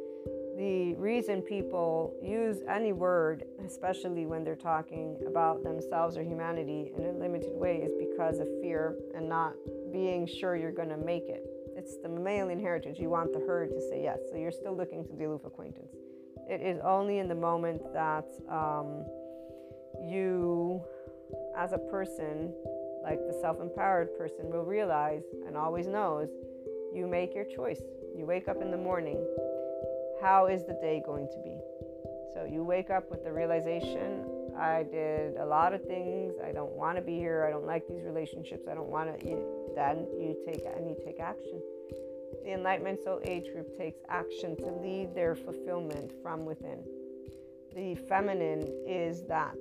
[0.58, 7.06] the reason people use any word especially when they're talking about themselves or humanity in
[7.06, 9.54] a limited way is because of fear and not
[9.92, 11.44] being sure you're going to make it
[11.76, 13.00] it's the mammalian heritage.
[13.00, 14.20] You want the herd to say yes.
[14.32, 15.94] So you're still looking to the aloof acquaintance.
[16.50, 19.06] It is only in the moment that um,
[20.08, 20.84] you,
[21.58, 22.54] as a person,
[23.04, 26.30] like the self empowered person, will realize and always knows
[26.94, 27.82] you make your choice.
[28.16, 29.26] You wake up in the morning.
[30.22, 31.58] How is the day going to be?
[32.34, 34.26] So you wake up with the realization
[34.58, 36.36] I did a lot of things.
[36.44, 37.46] I don't want to be here.
[37.48, 38.68] I don't like these relationships.
[38.70, 39.28] I don't want to.
[39.28, 41.62] You, then you take and you take action.
[42.44, 46.84] The Enlightenment Soul Age group takes action to lead their fulfillment from within.
[47.74, 49.58] The feminine is that.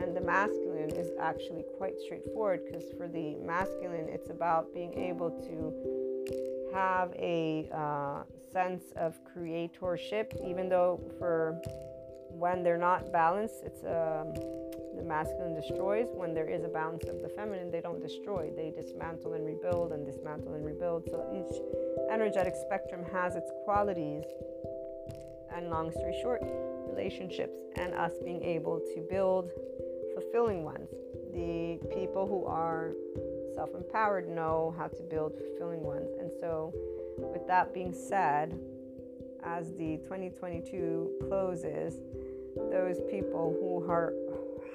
[0.00, 5.30] And the masculine is actually quite straightforward because for the masculine, it's about being able
[5.30, 8.22] to have a uh,
[8.52, 11.60] sense of creatorship, even though for
[12.30, 14.34] when they're not balanced, it's um,
[14.96, 16.08] the masculine destroys.
[16.14, 18.50] When there is a balance of the feminine, they don't destroy.
[18.56, 21.04] They dismantle and rebuild and dismantle and rebuild.
[21.10, 24.24] So each energetic spectrum has its qualities.
[25.54, 26.42] And long story short,
[26.88, 29.50] relationships and us being able to build
[30.14, 30.90] fulfilling ones.
[31.32, 32.92] The people who are
[33.54, 36.10] self empowered know how to build fulfilling ones.
[36.20, 36.72] And so,
[37.18, 38.58] with that being said,
[39.44, 41.98] as the 2022 closes,
[42.70, 44.14] those people who are,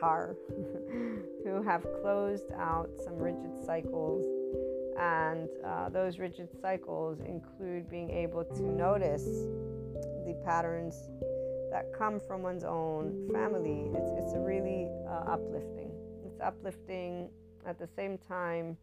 [0.02, 0.36] are
[1.44, 4.26] who have closed out some rigid cycles
[5.00, 9.24] and uh, those rigid cycles include being able to notice
[10.26, 11.10] the patterns
[11.72, 13.90] that come from one's own family.
[13.94, 15.92] It's, it's really uh, uplifting.
[16.26, 17.30] It's uplifting
[17.66, 18.78] at the same time.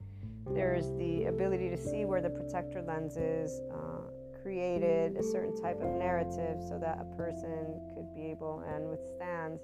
[0.52, 5.88] There's the ability to see where the protector lenses uh, created a certain type of
[5.98, 9.58] narrative so that a person could be able and withstand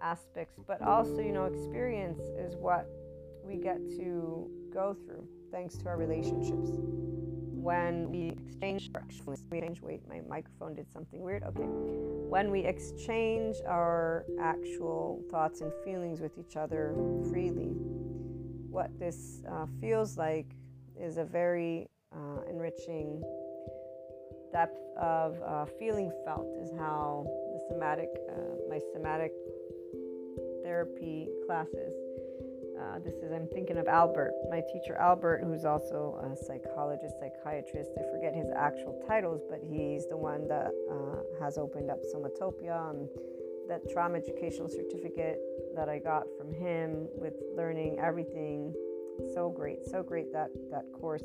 [0.00, 0.58] aspects.
[0.66, 2.88] But also, you know, experience is what
[3.44, 6.70] we get to go through thanks to our relationships.
[7.68, 11.42] When we exchange, wait, my microphone did something weird.
[11.42, 11.66] Okay.
[11.66, 16.94] When we exchange our actual thoughts and feelings with each other
[17.30, 17.74] freely,
[18.70, 20.46] what this uh, feels like
[20.98, 23.22] is a very uh, enriching
[24.50, 29.32] depth of uh, feeling felt is how the somatic, uh, my somatic
[30.64, 31.92] therapy classes
[32.80, 37.90] uh, this is, I'm thinking of Albert, my teacher Albert, who's also a psychologist, psychiatrist.
[37.98, 42.90] I forget his actual titles, but he's the one that uh, has opened up Somatopia.
[42.90, 43.08] and
[43.68, 45.38] that trauma educational certificate
[45.76, 48.74] that I got from him with learning everything.
[49.34, 51.24] So great, so great that, that course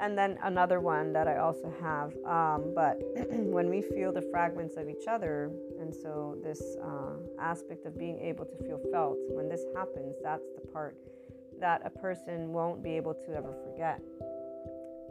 [0.00, 2.12] and then another one that I also have.
[2.24, 2.98] Um, but
[3.30, 8.18] when we feel the fragments of each other, and so this uh, aspect of being
[8.20, 10.96] able to feel felt, when this happens, that's the part
[11.60, 14.00] that a person won't be able to ever forget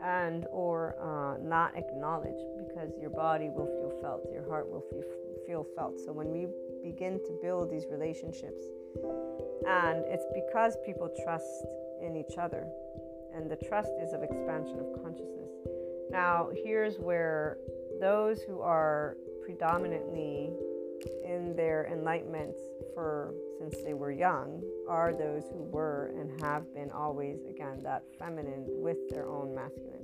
[0.03, 5.03] and or uh, not acknowledge because your body will feel felt your heart will feel,
[5.45, 6.47] feel felt so when we
[6.83, 8.63] begin to build these relationships
[9.67, 11.65] and it's because people trust
[12.01, 12.67] in each other
[13.37, 15.51] and the trust is of expansion of consciousness.
[16.09, 17.57] Now, here's where
[18.01, 20.51] those who are predominantly
[21.23, 22.55] in their enlightenment
[22.93, 28.03] for since they were young are those who were and have been always again that
[28.17, 30.03] feminine with their own masculine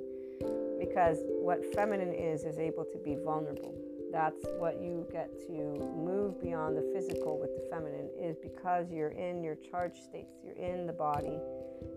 [0.79, 3.73] because what feminine is is able to be vulnerable
[4.13, 5.53] that's what you get to
[5.97, 10.55] move beyond the physical with the feminine is because you're in your charge states you're
[10.55, 11.39] in the body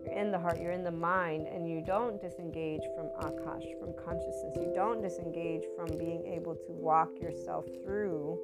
[0.04, 3.92] you're in the heart you're in the mind and you don't disengage from akash from
[4.04, 4.56] consciousness.
[4.56, 8.38] You don't disengage from being able to walk yourself through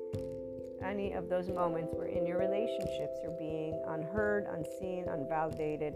[0.85, 5.95] any of those moments where in your relationships you're being unheard unseen unvalidated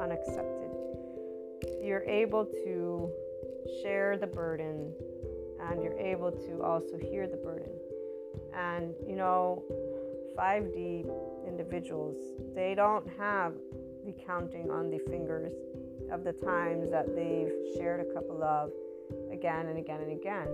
[0.00, 0.70] unaccepted.
[1.82, 3.10] You're able to
[3.82, 4.92] share the burden
[5.70, 7.72] and you're able to also hear the burden.
[8.54, 9.62] And you know,
[10.38, 11.06] 5D
[11.46, 12.16] individuals,
[12.54, 13.54] they don't have
[14.04, 15.52] the counting on the fingers
[16.12, 18.70] of the times that they've shared a couple of
[19.32, 20.48] again and again and again.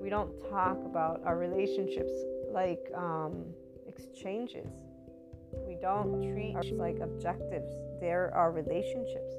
[0.00, 2.12] We don't talk about our relationships
[2.52, 3.44] like um,
[3.86, 4.68] exchanges.
[5.66, 7.68] We don't treat like objectives.
[8.00, 9.34] There are our relationships.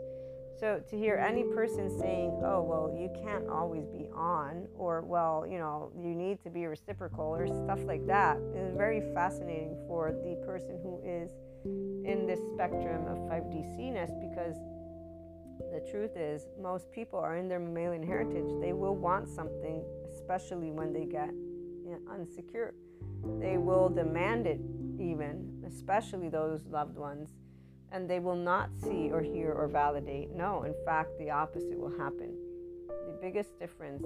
[0.62, 5.44] So to hear any person saying, oh, well, you can't always be on, or, well,
[5.50, 10.12] you know, you need to be reciprocal, or stuff like that, is very fascinating for
[10.12, 11.32] the person who is
[11.66, 14.56] in this spectrum of 5D C-ness because
[15.74, 18.46] the truth is, most people are in their mammalian heritage.
[18.62, 19.84] They will want something,
[20.14, 22.74] especially when they get you know, unsecure.
[23.40, 24.60] They will demand it,
[25.00, 27.32] even, especially those loved ones
[27.92, 30.32] and they will not see or hear or validate.
[30.36, 32.34] No, in fact, the opposite will happen.
[32.88, 34.04] The biggest difference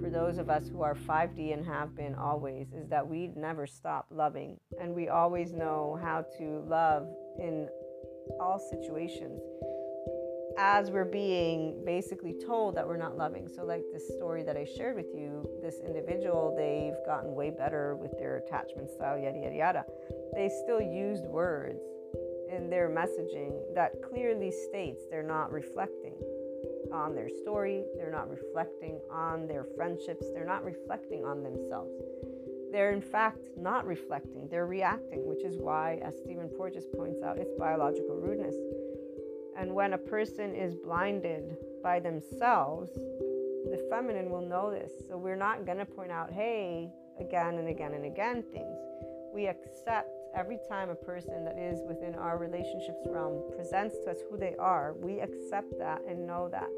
[0.00, 3.66] for those of us who are 5D and have been always is that we never
[3.66, 7.06] stop loving and we always know how to love
[7.38, 7.68] in
[8.40, 9.40] all situations
[10.58, 13.48] as we're being basically told that we're not loving.
[13.48, 17.96] So, like this story that I shared with you, this individual, they've gotten way better
[17.96, 19.84] with their attachment style, yada, yada, yada.
[20.34, 21.80] They still used words
[22.54, 26.14] in their messaging that clearly states they're not reflecting
[26.92, 31.92] on their story, they're not reflecting on their friendships, they're not reflecting on themselves.
[32.72, 37.38] they're in fact not reflecting, they're reacting, which is why, as Stephen Porges points out,
[37.38, 38.54] it's biological rudeness.
[39.56, 44.92] And when a person is blinded by themselves, the feminine will know this.
[45.08, 48.78] So we're not going to point out, hey, again and again and again things.
[49.34, 54.18] We accept every time a person that is within our relationships realm presents to us
[54.30, 56.68] who they are, we accept that and know that.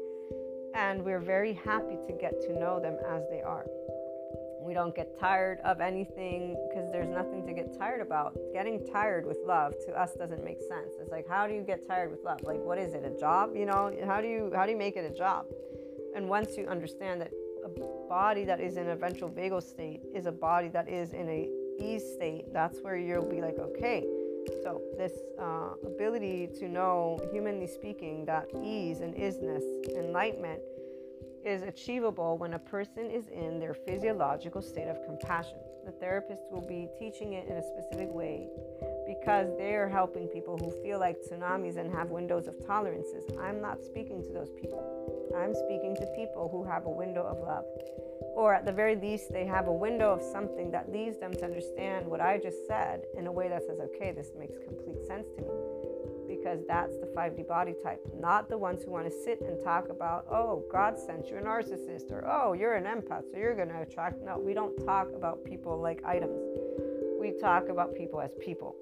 [0.75, 3.65] And we're very happy to get to know them as they are.
[4.59, 8.37] We don't get tired of anything because there's nothing to get tired about.
[8.53, 10.93] Getting tired with love to us doesn't make sense.
[11.01, 12.39] It's like how do you get tired with love?
[12.43, 13.03] Like what is it?
[13.03, 13.55] A job?
[13.55, 15.47] You know, how do you how do you make it a job?
[16.15, 17.31] And once you understand that
[17.65, 17.69] a
[18.07, 21.49] body that is in a ventral vagal state is a body that is in a
[21.79, 24.03] ease state, that's where you'll be like, okay.
[24.61, 29.63] So this uh, ability to know, humanly speaking, that ease and isness,
[29.97, 30.59] enlightenment,
[31.45, 35.57] is achievable when a person is in their physiological state of compassion.
[35.85, 38.47] The therapist will be teaching it in a specific way
[39.07, 43.23] because they are helping people who feel like tsunamis and have windows of tolerances.
[43.39, 44.81] I'm not speaking to those people.
[45.35, 47.65] I'm speaking to people who have a window of love.
[48.35, 51.45] Or at the very least, they have a window of something that leads them to
[51.45, 55.27] understand what I just said in a way that says, okay, this makes complete sense
[55.35, 55.49] to me.
[56.27, 59.89] Because that's the 5D body type, not the ones who want to sit and talk
[59.89, 63.69] about, oh, God sent you a narcissist, or oh, you're an empath, so you're going
[63.69, 64.23] to attract.
[64.23, 66.39] No, we don't talk about people like items.
[67.23, 68.75] We talk about people as people.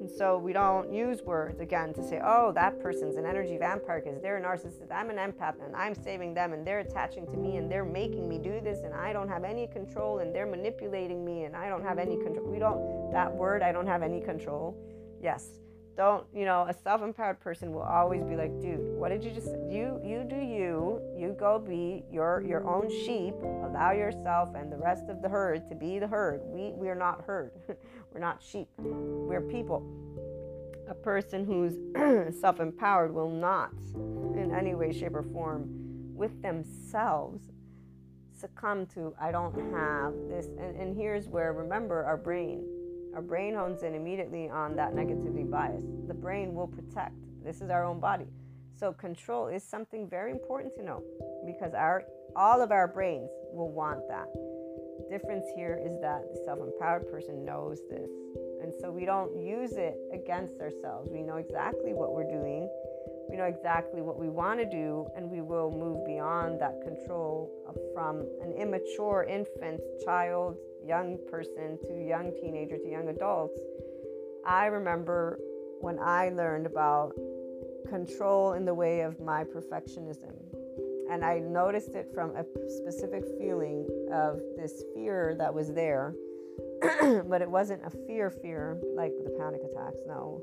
[0.00, 4.00] And so we don't use words again to say, oh, that person's an energy vampire
[4.02, 4.90] because they're a narcissist.
[4.90, 8.26] I'm an empath and I'm saving them and they're attaching to me and they're making
[8.26, 11.68] me do this and I don't have any control and they're manipulating me and I
[11.68, 12.46] don't have any control.
[12.46, 14.74] We don't, that word, I don't have any control.
[15.22, 15.60] Yes.
[15.98, 19.48] Don't, you know, a self-empowered person will always be like, dude, what did you just
[19.68, 23.34] you you do you, you go be your your own sheep,
[23.64, 26.40] allow yourself and the rest of the herd to be the herd.
[26.44, 27.50] We we are not herd.
[28.14, 28.68] We're not sheep.
[28.78, 29.82] We're people.
[30.88, 31.74] A person who's
[32.40, 33.74] self empowered will not,
[34.36, 35.68] in any way, shape, or form,
[36.14, 37.42] with themselves,
[38.38, 40.46] succumb to, I don't have this.
[40.58, 42.64] And, and here's where, remember, our brain.
[43.14, 45.84] Our brain hones in immediately on that negativity bias.
[46.06, 47.14] The brain will protect.
[47.44, 48.26] This is our own body.
[48.76, 51.02] So control is something very important to know
[51.46, 52.04] because our
[52.36, 54.28] all of our brains will want that
[55.10, 58.10] difference here is that the self empowered person knows this.
[58.62, 61.08] And so we don't use it against ourselves.
[61.10, 62.68] We know exactly what we're doing,
[63.30, 67.50] we know exactly what we want to do, and we will move beyond that control
[67.94, 70.56] from an immature infant, child,
[70.88, 73.60] young person to young teenager to young adults.
[74.46, 75.38] I remember
[75.80, 77.12] when I learned about
[77.88, 80.34] control in the way of my perfectionism
[81.10, 86.14] and I noticed it from a specific feeling of this fear that was there.
[87.28, 90.42] but it wasn't a fear, fear like the panic attacks, no.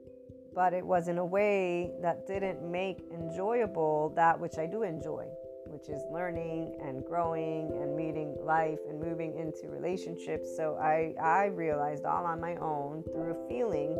[0.54, 5.26] but it was in a way that didn't make enjoyable that which I do enjoy,
[5.70, 10.48] which is learning and growing and meeting life and moving into relationships.
[10.56, 13.96] So I, I realized all on my own through feeling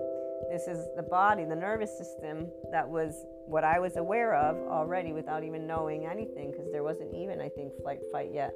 [0.50, 5.12] this is the body, the nervous system that was what I was aware of already
[5.12, 8.54] without even knowing anything because there wasn't even, I think, flight, fight yet.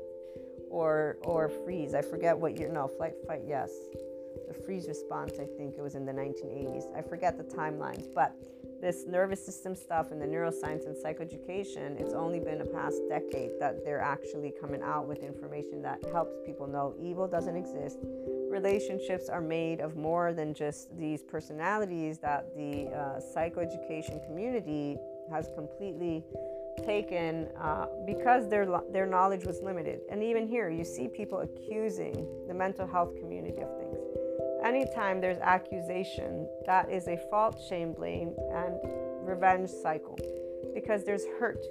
[0.71, 1.95] Or, or freeze.
[1.95, 3.71] I forget what you No, flight, fight, yes.
[4.49, 6.97] The freeze response, I think it was in the 1980s.
[6.97, 8.07] I forget the timelines.
[8.15, 8.35] But
[8.81, 13.53] this nervous system stuff and the neuroscience and psychoeducation, it's only been a past decade
[13.61, 17.99] that they're actually coming out with information that helps people know evil doesn't exist
[18.55, 24.97] relationships are made of more than just these personalities that the uh, psychoeducation community
[25.29, 26.23] has completely
[26.87, 30.01] taken uh, because their their knowledge was limited.
[30.11, 34.04] And even here, you see people accusing the mental health community of things.
[34.65, 38.77] Anytime there's accusation, that is a fault, shame, blame, and
[39.21, 40.19] revenge cycle
[40.75, 41.63] because there's hurt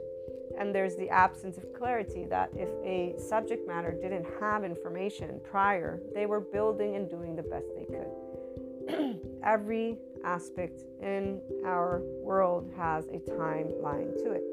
[0.60, 6.02] and there's the absence of clarity that if a subject matter didn't have information prior,
[6.14, 9.20] they were building and doing the best they could.
[9.44, 14.44] Every aspect in our world has a timeline to it.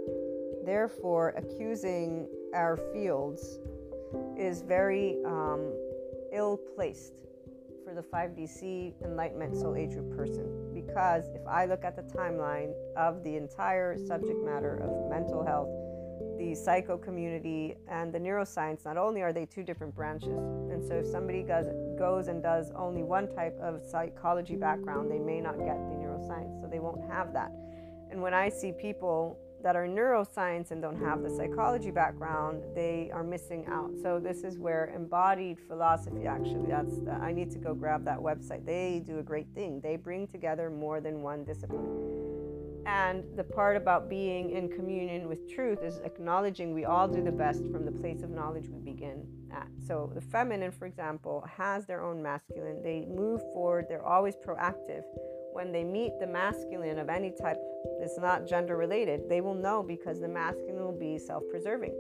[0.64, 3.59] Therefore, accusing our fields
[4.38, 5.74] is very um,
[6.32, 7.12] ill placed
[7.91, 12.72] for the 5DC Enlightenment Soul Age group person because if I look at the timeline
[12.97, 15.68] of the entire subject matter of mental health
[16.38, 20.38] the psycho community and the neuroscience, not only are they two different branches,
[20.70, 21.66] and so if somebody goes,
[21.99, 26.61] goes and does only one type of psychology background, they may not get the neuroscience,
[26.62, 27.51] so they won't have that.
[28.11, 33.11] And when I see people that are neuroscience and don't have the psychology background, they
[33.12, 33.90] are missing out.
[34.02, 38.18] So this is where embodied philosophy actually that's the, I need to go grab that
[38.18, 38.64] website.
[38.64, 39.80] They do a great thing.
[39.80, 42.20] They bring together more than one discipline.
[42.86, 47.32] And the part about being in communion with truth is acknowledging we all do the
[47.32, 49.68] best from the place of knowledge we begin at.
[49.86, 52.82] So the feminine, for example, has their own masculine.
[52.82, 55.02] They move forward, they're always proactive
[55.61, 57.58] when they meet the masculine of any type,
[58.00, 61.94] it's not gender related, they will know because the masculine will be self preserving.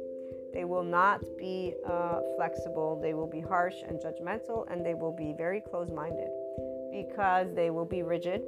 [0.54, 5.12] They will not be uh, flexible, they will be harsh and judgmental, and they will
[5.12, 6.30] be very close minded
[6.90, 8.40] because they will be rigid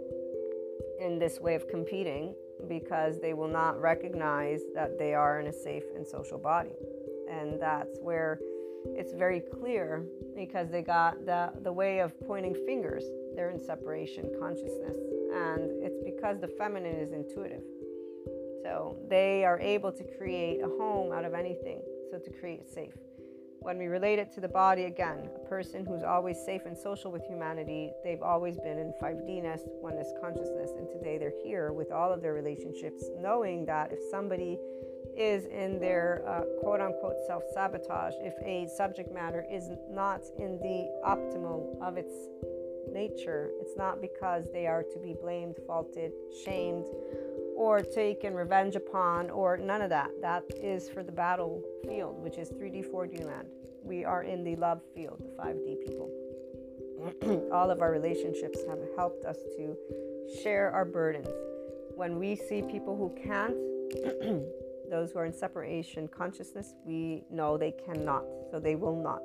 [0.99, 2.35] in this way of competing
[2.67, 6.75] because they will not recognize that they are in a safe and social body.
[7.31, 8.41] And that's where
[8.87, 13.05] it's very clear because they got the, the way of pointing fingers
[13.35, 14.97] they're in separation consciousness.
[15.33, 17.63] And it's because the feminine is intuitive.
[18.63, 22.95] So they are able to create a home out of anything, so to create safe.
[23.61, 27.13] When we relate it to the body, again, a person who's always safe and social
[27.13, 32.13] with humanity, they've always been in 5Dness, oneness consciousness, and today they're here with all
[32.13, 34.59] of their relationships, knowing that if somebody
[35.17, 40.59] is in their uh, quote unquote self sabotage, if a subject matter is not in
[40.59, 42.15] the optimal of its
[42.93, 43.51] nature.
[43.61, 46.13] It's not because they are to be blamed, faulted,
[46.45, 46.87] shamed,
[47.57, 50.11] or taken revenge upon, or none of that.
[50.21, 53.49] That is for the battlefield, which is 3D, 4D land.
[53.83, 56.11] We are in the love field, the 5D people.
[57.53, 59.77] All of our relationships have helped us to
[60.43, 61.29] share our burdens.
[61.95, 63.55] When we see people who can't,
[64.91, 69.23] those who are in separation consciousness, we know they cannot, so they will not.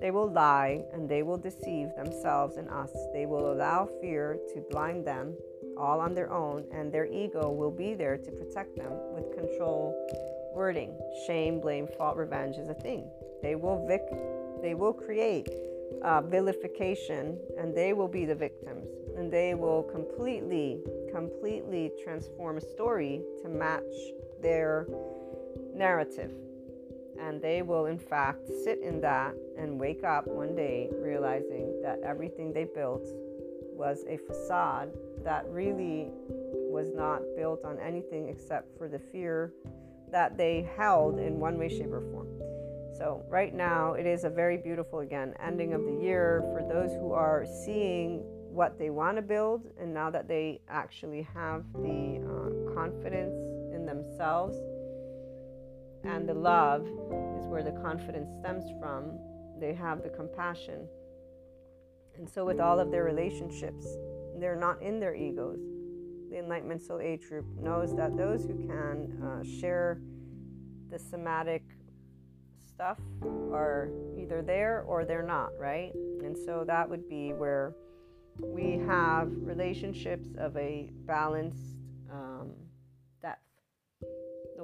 [0.00, 2.90] They will lie and they will deceive themselves and us.
[3.12, 5.34] They will allow fear to blind them
[5.76, 9.94] all on their own, and their ego will be there to protect them with control
[10.54, 10.92] wording.
[11.26, 13.08] Shame, blame, fault, revenge is a thing.
[13.42, 15.48] They will vic- they will create
[16.02, 20.80] uh, vilification, and they will be the victims, and they will completely,
[21.12, 23.82] completely transform a story to match
[24.42, 24.86] their
[25.74, 26.32] narrative
[27.20, 32.00] and they will, in fact, sit in that and wake up one day realizing that
[32.04, 33.06] everything they built
[33.78, 34.90] was a facade
[35.24, 36.10] that really
[36.70, 39.52] was not built on anything except for the fear
[40.10, 42.26] that they held in one way, shape, or form.
[42.96, 46.92] So, right now, it is a very beautiful, again, ending of the year for those
[46.92, 52.18] who are seeing what they want to build, and now that they actually have the
[52.24, 53.34] uh, confidence
[53.72, 54.56] in themselves
[56.04, 59.18] and the love is where the confidence stems from.
[59.60, 60.86] They have the compassion.
[62.16, 63.86] And so, with all of their relationships,
[64.38, 65.60] they're not in their egos.
[66.30, 70.00] The Enlightenment Soul Age group knows that those who can uh, share
[70.90, 71.62] the somatic
[72.58, 72.98] stuff
[73.52, 75.92] are either there or they're not, right?
[76.22, 77.74] And so that would be where
[78.38, 81.76] we have relationships of a balanced
[82.10, 82.52] um,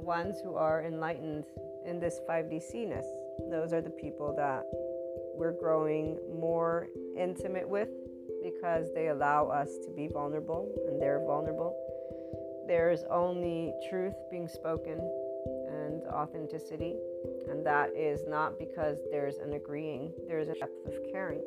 [0.05, 1.45] ones who are enlightened
[1.87, 3.07] in this 5D ness.
[3.51, 4.65] Those are the people that
[5.37, 6.89] we're growing more
[7.19, 7.89] intimate with
[8.43, 11.75] because they allow us to be vulnerable and they're vulnerable.
[12.69, 14.99] There's only truth being spoken
[15.69, 16.95] and authenticity,
[17.51, 21.43] and that is not because there's an agreeing, there's a depth of caring.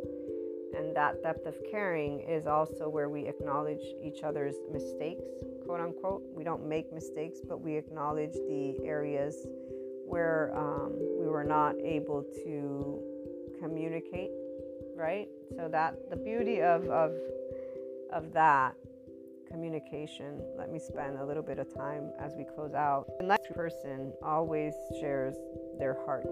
[0.78, 5.24] And that depth of caring is also where we acknowledge each other's mistakes,
[5.68, 6.24] quote unquote.
[6.34, 9.36] We don't make mistakes, but we acknowledge the areas
[10.06, 13.04] where um, we were not able to
[13.60, 14.32] communicate,
[14.96, 15.28] right?
[15.58, 17.12] So that the beauty of of
[18.12, 18.76] of that
[19.50, 20.42] communication.
[20.58, 23.06] Let me spend a little bit of time as we close out.
[23.20, 25.36] The next person always shares
[25.80, 26.26] their heart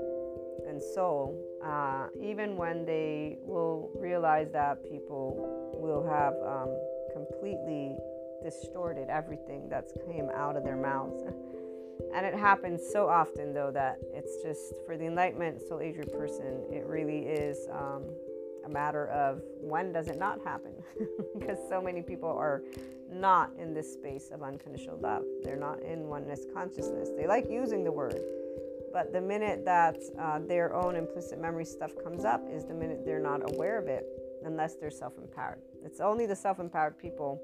[0.68, 6.76] and soul, uh, even when they will realize that people will have um,
[7.14, 7.96] completely
[8.44, 11.24] distorted everything that's came out of their mouths.
[12.14, 16.64] And it happens so often, though, that it's just for the enlightenment soul age person,
[16.72, 18.04] it really is um,
[18.66, 20.72] a matter of when does it not happen?
[21.40, 22.64] because so many people are
[23.12, 25.24] not in this space of unconditional love.
[25.44, 27.10] They're not in oneness consciousness.
[27.16, 28.20] They like using the word,
[28.92, 33.04] but the minute that uh, their own implicit memory stuff comes up is the minute
[33.06, 34.06] they're not aware of it
[34.46, 35.60] unless they're self empowered.
[35.84, 37.42] It's only the self empowered people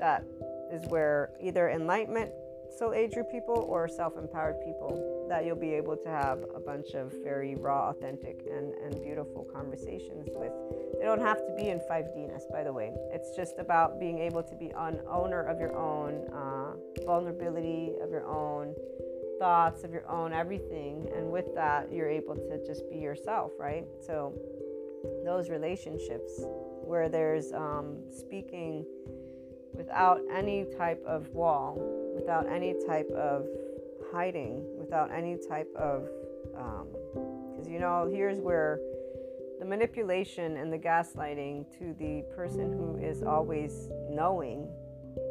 [0.00, 0.24] that
[0.72, 2.30] is where either enlightenment
[2.78, 6.60] soul age group people or self empowered people that you'll be able to have a
[6.60, 10.52] bunch of very raw, authentic, and, and beautiful conversations with.
[10.98, 12.92] They don't have to be in 5Dness, by the way.
[13.12, 18.10] It's just about being able to be an owner of your own uh, vulnerability, of
[18.10, 18.74] your own
[19.38, 21.08] thoughts, of your own everything.
[21.14, 23.86] And with that, you're able to just be yourself, right?
[24.06, 24.34] So,
[25.24, 26.44] those relationships
[26.84, 28.84] where there's um, speaking
[29.74, 31.76] without any type of wall,
[32.14, 33.46] without any type of
[34.12, 36.08] hiding, without any type of,
[36.52, 38.78] because um, you know, here's where
[39.58, 44.68] the manipulation and the gaslighting to the person who is always knowing,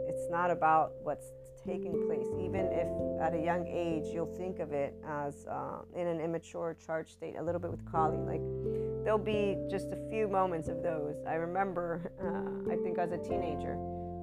[0.07, 1.31] it's not about what's
[1.65, 2.27] taking place.
[2.39, 2.87] Even if
[3.21, 7.35] at a young age you'll think of it as uh, in an immature charged state,
[7.39, 8.41] a little bit with Kali, like
[9.03, 11.15] there'll be just a few moments of those.
[11.27, 13.77] I remember, uh, I think as a teenager,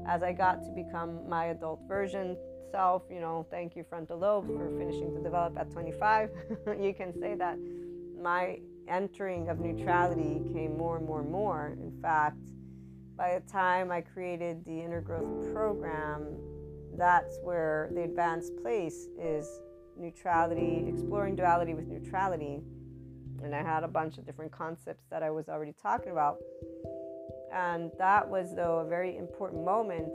[0.09, 2.37] as I got to become my adult version
[2.71, 6.31] self, you know, thank you, frontal lobe, for finishing to develop at 25.
[6.81, 7.59] you can say that
[8.21, 8.59] my
[8.89, 11.77] entering of neutrality came more and more and more.
[11.81, 12.39] In fact,
[13.17, 16.37] by the time I created the inner growth program,
[16.97, 19.61] that's where the advanced place is
[19.99, 22.63] neutrality, exploring duality with neutrality.
[23.43, 26.39] And I had a bunch of different concepts that I was already talking about.
[27.53, 30.13] And that was, though, a very important moment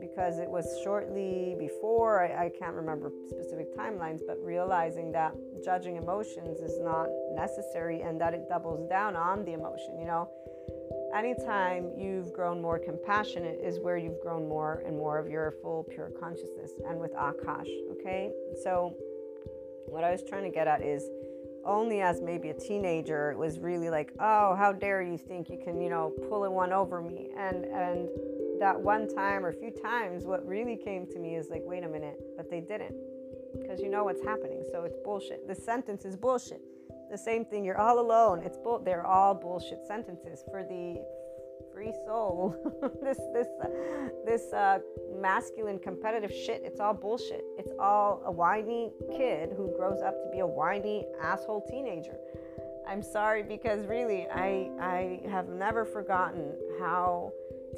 [0.00, 5.96] because it was shortly before, I, I, can't remember specific timelines, but realizing that judging
[5.96, 9.98] emotions is not necessary and that it doubles down on the emotion.
[9.98, 10.28] You know,
[11.14, 15.84] anytime you've grown more compassionate is where you've grown more and more of your full
[15.84, 17.68] pure consciousness and with Akash.
[17.92, 18.94] Okay, so
[19.86, 21.04] what I was trying to get at is
[21.64, 25.58] only as maybe a teenager it was really like oh how dare you think you
[25.62, 27.28] can you know pull a one over me?
[27.36, 28.08] And and
[28.60, 31.84] that one time or a few times what really came to me is like wait
[31.84, 32.94] a minute but they didn't
[33.60, 35.46] because you know what's happening so it's bullshit.
[35.46, 36.60] The sentence is bullshit.
[37.10, 38.42] The same thing you're all alone.
[38.42, 41.02] It's bull they're all bullshit sentences for the
[41.82, 42.54] free soul.
[43.02, 43.66] This this uh,
[44.24, 44.78] this uh,
[45.20, 47.44] masculine competitive shit it's all bullshit.
[47.58, 52.16] It's all a whiny kid who grows up to be a whiny asshole teenager.
[52.86, 57.32] I'm sorry because really i i have never forgotten how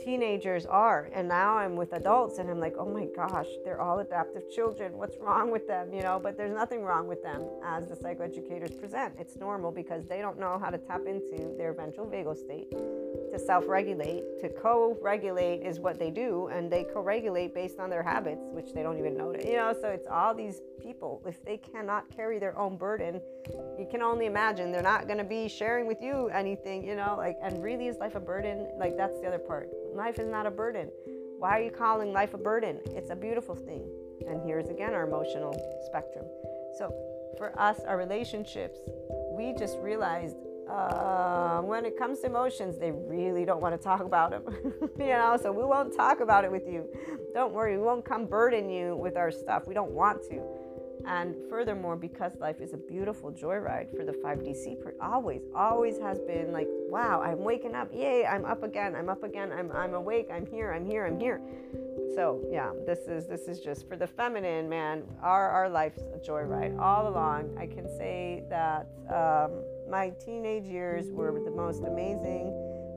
[0.05, 1.09] teenagers are.
[1.15, 4.93] And now i'm with adults and i'm like oh my gosh they're all adaptive children.
[4.99, 5.93] What's wrong with them?
[5.93, 9.15] You know but there's nothing wrong with them as the psychoeducators present.
[9.19, 12.73] It's normal because they don't know how to tap into their ventral vagal state
[13.35, 18.43] to self-regulate to co-regulate is what they do and they co-regulate based on their habits
[18.51, 22.05] which they don't even know you know so it's all these people if they cannot
[22.15, 23.21] carry their own burden
[23.79, 27.15] you can only imagine they're not going to be sharing with you anything you know
[27.17, 30.45] like and really is life a burden like that's the other part Life is not
[30.45, 30.91] a burden.
[31.39, 32.81] Why are you calling life a burden?
[32.87, 33.89] It's a beautiful thing.
[34.27, 35.53] And here's again our emotional
[35.87, 36.25] spectrum.
[36.79, 36.93] So,
[37.39, 38.81] for us, our relationships,
[39.31, 40.37] we just realized
[40.75, 44.43] uh, when it comes to emotions, they really don't want to talk about them.
[44.99, 46.89] you know, so we won't talk about it with you.
[47.33, 49.69] Don't worry, we won't come burden you with our stuff.
[49.69, 50.43] We don't want to.
[51.07, 56.19] And furthermore, because life is a beautiful joyride for the 5D Seeker, always, always has
[56.21, 57.91] been like, wow, I'm waking up.
[57.93, 58.97] Yay, I'm up again.
[58.97, 59.53] I'm up again.
[59.53, 60.29] I'm, I'm awake.
[60.33, 60.73] I'm here.
[60.73, 61.07] I'm here.
[61.07, 61.41] I'm here.
[62.15, 65.03] So yeah, this is this is just for the feminine man.
[65.21, 67.57] Our our life's a joyride all along.
[67.59, 72.53] I can say that um, my teenage years were the most amazing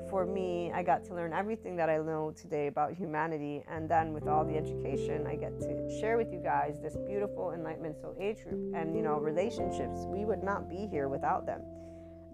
[0.09, 3.63] for me, I got to learn everything that I know today about humanity.
[3.69, 7.51] And then with all the education, I get to share with you guys this beautiful
[7.51, 10.05] enlightenment soul age group and, you know, relationships.
[10.05, 11.61] We would not be here without them.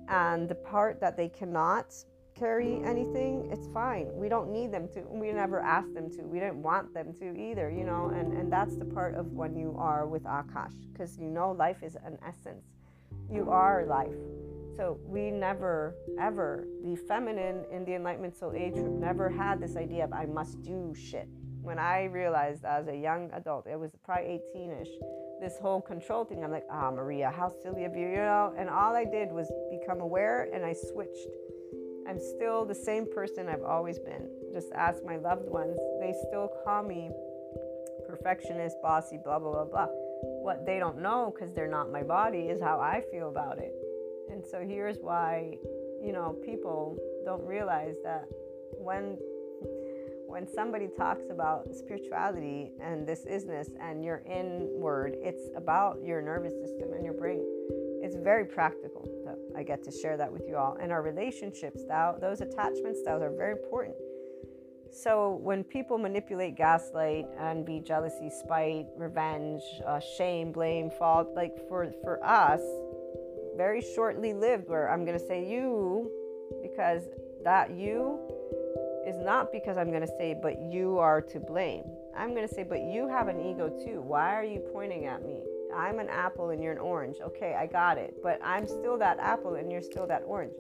[0.08, 1.94] And the part that they cannot
[2.36, 4.10] carry anything, it's fine.
[4.14, 5.02] We don't need them to.
[5.10, 6.24] We never asked them to.
[6.24, 8.12] We didn't want them to either, you know.
[8.14, 11.84] And, and that's the part of when you are with Akash, because you know life
[11.84, 12.66] is an essence.
[13.32, 14.14] You are life
[14.78, 19.76] so we never, ever, the feminine in the Enlightenment Soul Age group never had this
[19.76, 21.28] idea of I must do shit.
[21.62, 24.88] When I realized as a young adult, it was probably 18 ish,
[25.40, 28.54] this whole control thing, I'm like, ah, oh, Maria, how silly of you, you know?
[28.58, 31.28] And all I did was become aware and I switched.
[32.08, 34.28] I'm still the same person I've always been.
[34.52, 37.12] Just ask my loved ones, they still call me
[38.08, 39.88] perfectionist, bossy, blah, blah, blah, blah.
[40.42, 43.74] What they don't know, because they're not my body, is how I feel about it.
[44.30, 45.58] And so here's why,
[46.04, 48.26] you know, people don't realize that
[48.72, 49.18] when
[50.34, 56.54] when somebody talks about spirituality and this isness and your inward, it's about your nervous
[56.60, 57.46] system and your brain.
[58.02, 59.08] It's very practical.
[59.56, 60.76] I get to share that with you all.
[60.82, 61.84] And our relationships,
[62.20, 63.96] those attachment styles are very important.
[64.94, 71.92] So when people manipulate, gaslight, envy, jealousy, spite, revenge, uh, shame, blame, fault, like for
[72.04, 72.62] for us,
[73.58, 74.70] very shortly lived.
[74.70, 76.12] Where I'm gonna say you,
[76.62, 77.04] because
[77.44, 78.20] that you
[79.08, 81.84] is not because I'm gonna say, but you are to blame.
[82.16, 84.00] I'm gonna say, but you have an ego too.
[84.00, 85.42] Why are you pointing at me?
[85.76, 87.18] I'm an apple and you're an orange.
[87.20, 88.14] Okay, I got it.
[88.22, 90.54] But I'm still that apple and you're still that orange.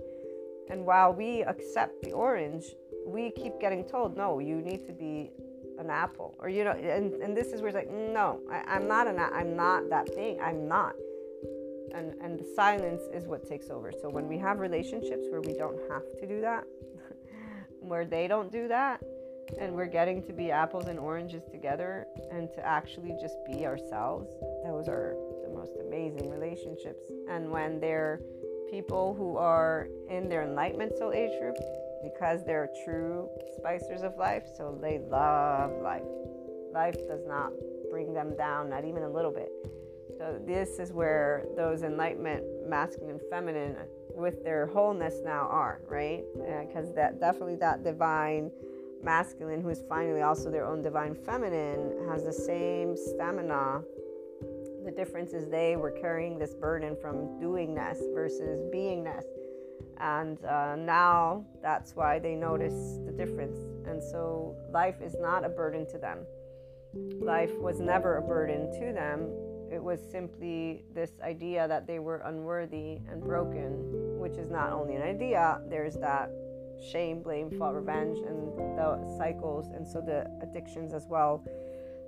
[0.70, 2.74] And while we accept the orange,
[3.06, 5.32] we keep getting told, no, you need to be
[5.80, 6.36] an apple.
[6.40, 9.20] Or, you know, and, and this is where it's like, no, I, am not an,
[9.20, 10.40] I'm not that thing.
[10.42, 10.94] I'm not.
[11.94, 13.92] And, and the silence is what takes over.
[13.92, 16.64] So when we have relationships where we don't have to do that,
[17.80, 19.02] where they don't do that,
[19.60, 24.34] and we're getting to be apples and oranges together and to actually just be ourselves,
[24.66, 27.04] those are the most amazing relationships.
[27.30, 28.20] And when they're
[28.72, 31.56] people who are in their enlightenment soul age group,
[32.04, 36.04] because they're true spicers of life, so they love life.
[36.74, 37.52] Life does not
[37.90, 39.50] bring them down, not even a little bit.
[40.18, 43.76] So this is where those enlightenment, masculine and feminine,
[44.16, 46.24] with their wholeness now are right,
[46.68, 48.52] because uh, that definitely that divine
[49.04, 53.82] masculine, who is finally also their own divine feminine, has the same stamina.
[54.86, 59.24] The difference is they were carrying this burden from doingness versus beingness.
[60.00, 63.58] And uh, now that's why they notice the difference.
[63.88, 66.20] And so life is not a burden to them.
[67.22, 69.30] Life was never a burden to them.
[69.72, 74.96] It was simply this idea that they were unworthy and broken, which is not only
[74.96, 76.30] an idea, there's that
[76.92, 81.44] shame, blame, fault, revenge, and the cycles, and so the addictions as well.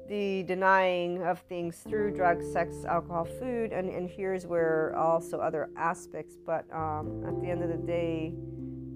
[0.08, 5.70] The denying of things through drugs, sex, alcohol, food, and, and here's where also other
[5.76, 8.36] aspects, but um, at the end of the day,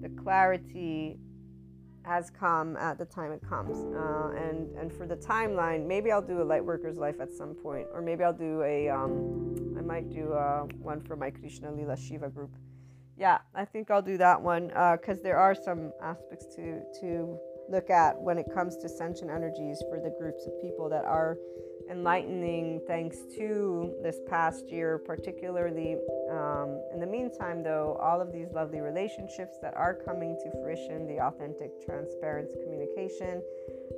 [0.02, 1.18] the clarity
[2.02, 3.76] has come at the time it comes.
[3.94, 7.54] Uh, and, and for the timeline, maybe I'll do a light worker's life at some
[7.54, 11.72] point, or maybe I'll do a, um, I might do uh, one for my Krishna
[11.72, 12.50] Lila Shiva group
[13.20, 17.38] yeah, I think I'll do that one because uh, there are some aspects to to
[17.70, 21.38] look at when it comes to sentient energies for the groups of people that are
[21.90, 25.96] enlightening thanks to this past year, particularly.
[26.30, 31.06] Um, in the meantime, though, all of these lovely relationships that are coming to fruition
[31.06, 33.42] the authentic, transparent communication,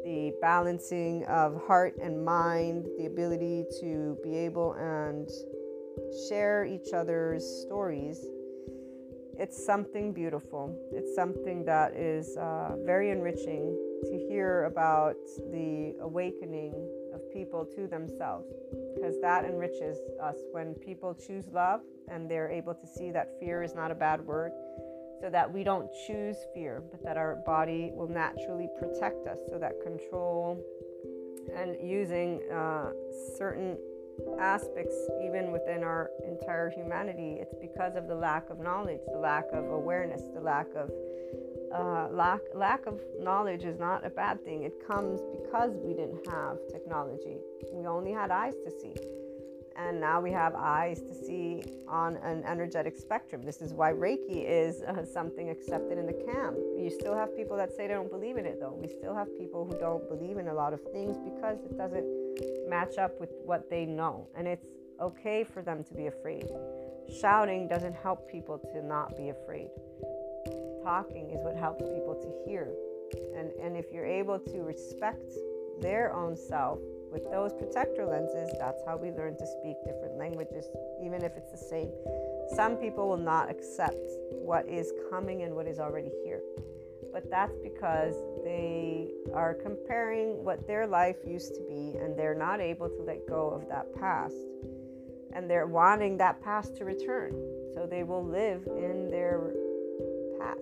[0.04, 5.28] the balancing of heart and mind, the ability to be able and
[6.28, 8.24] share each other's stories
[9.38, 10.76] it's something beautiful.
[10.92, 15.16] It's something that is uh, very enriching to hear about
[15.50, 16.74] the awakening
[17.14, 18.52] of people to themselves
[18.94, 23.62] because that enriches us when people choose love and they're able to see that fear
[23.62, 24.52] is not a bad word
[25.20, 29.58] so that we don't choose fear but that our body will naturally protect us so
[29.58, 30.58] that control
[31.54, 32.90] and using uh,
[33.36, 33.76] certain
[34.38, 34.94] aspects,
[35.24, 39.64] even within our entire humanity, it's because of the lack of knowledge, the lack of
[39.70, 40.90] awareness, the lack of
[41.74, 44.64] uh, lack lack of knowledge is not a bad thing.
[44.64, 47.38] It comes because we didn't have technology.
[47.72, 48.94] We only had eyes to see,
[49.76, 53.42] and now we have eyes to see on an energetic spectrum.
[53.42, 56.56] This is why Reiki is uh, something accepted in the camp.
[56.78, 58.78] You still have people that say they don't believe in it, though.
[58.80, 62.06] We still have people who don't believe in a lot of things because it doesn't
[62.68, 64.28] match up with what they know.
[64.34, 64.66] And it's
[65.00, 66.48] okay for them to be afraid.
[67.20, 69.68] Shouting doesn't help people to not be afraid.
[70.82, 72.68] Talking is what helps people to hear.
[73.36, 75.30] And, and if you're able to respect
[75.80, 76.78] their own self
[77.12, 80.66] with those protector lenses, that's how we learn to speak different languages,
[81.04, 81.90] even if it's the same.
[82.56, 86.40] Some people will not accept what is coming and what is already here
[87.12, 92.60] but that's because they are comparing what their life used to be and they're not
[92.60, 94.34] able to let go of that past.
[95.34, 97.32] And they're wanting that past to return.
[97.74, 99.52] So they will live in their
[100.40, 100.60] past,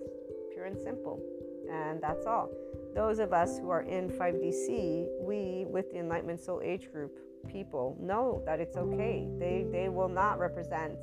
[0.53, 1.21] pure and simple.
[1.69, 2.49] And that's all.
[2.93, 7.97] Those of us who are in 5DC, we, with the Enlightenment Soul Age group people,
[7.99, 9.27] know that it's okay.
[9.39, 10.93] They, they will not represent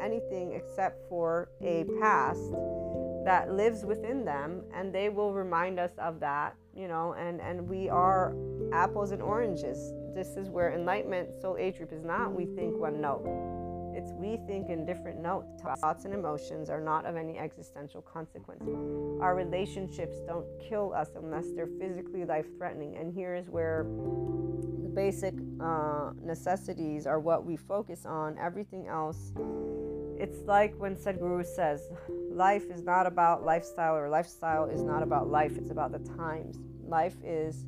[0.00, 2.40] anything except for a past
[3.24, 7.68] that lives within them and they will remind us of that you know and and
[7.68, 8.34] we are
[8.72, 13.00] apples and oranges this is where enlightenment soul age group is not we think one
[13.00, 13.26] note
[13.96, 15.48] it's we think in different notes.
[15.80, 18.62] Thoughts and emotions are not of any existential consequence.
[19.22, 23.86] Our relationships don't kill us unless they're physically life threatening and here is where
[24.82, 28.36] the basic uh, necessities are what we focus on.
[28.38, 29.32] Everything else
[30.18, 31.82] it's like when sadhguru says
[32.30, 36.58] life is not about lifestyle, or lifestyle is not about life, it's about the times.
[36.86, 37.66] Life is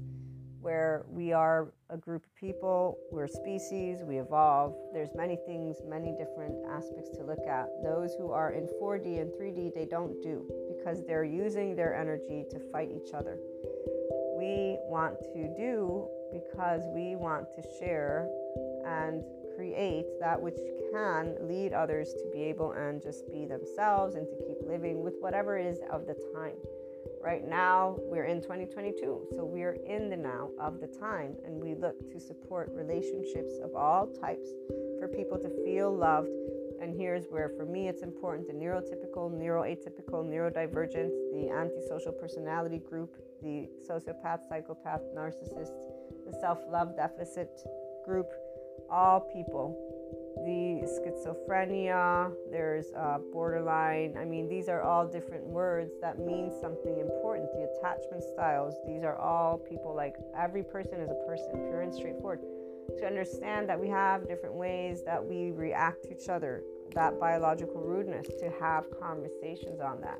[0.61, 4.75] where we are a group of people, we're a species, we evolve.
[4.93, 7.69] There's many things, many different aspects to look at.
[7.83, 12.45] Those who are in 4D and 3D, they don't do because they're using their energy
[12.51, 13.39] to fight each other.
[14.37, 18.29] We want to do because we want to share
[18.87, 19.23] and
[19.57, 20.59] create that which
[20.93, 25.15] can lead others to be able and just be themselves and to keep living with
[25.21, 26.57] whatever is of the time.
[27.29, 31.75] Right now, we're in 2022, so we're in the now of the time, and we
[31.75, 34.49] look to support relationships of all types
[34.99, 36.31] for people to feel loved.
[36.81, 43.15] And here's where, for me, it's important the neurotypical, neuroatypical, neurodivergent, the antisocial personality group,
[43.43, 45.73] the sociopath, psychopath, narcissist,
[46.25, 47.61] the self love deficit
[48.07, 48.31] group,
[48.91, 49.98] all people
[50.45, 54.17] the schizophrenia, there's uh, borderline.
[54.19, 57.49] I mean, these are all different words that mean something important.
[57.53, 61.95] The attachment styles, these are all people like every person is a person, pure and
[61.95, 62.41] straightforward.
[62.99, 66.63] To understand that we have different ways that we react to each other,
[66.95, 70.19] that biological rudeness, to have conversations on that.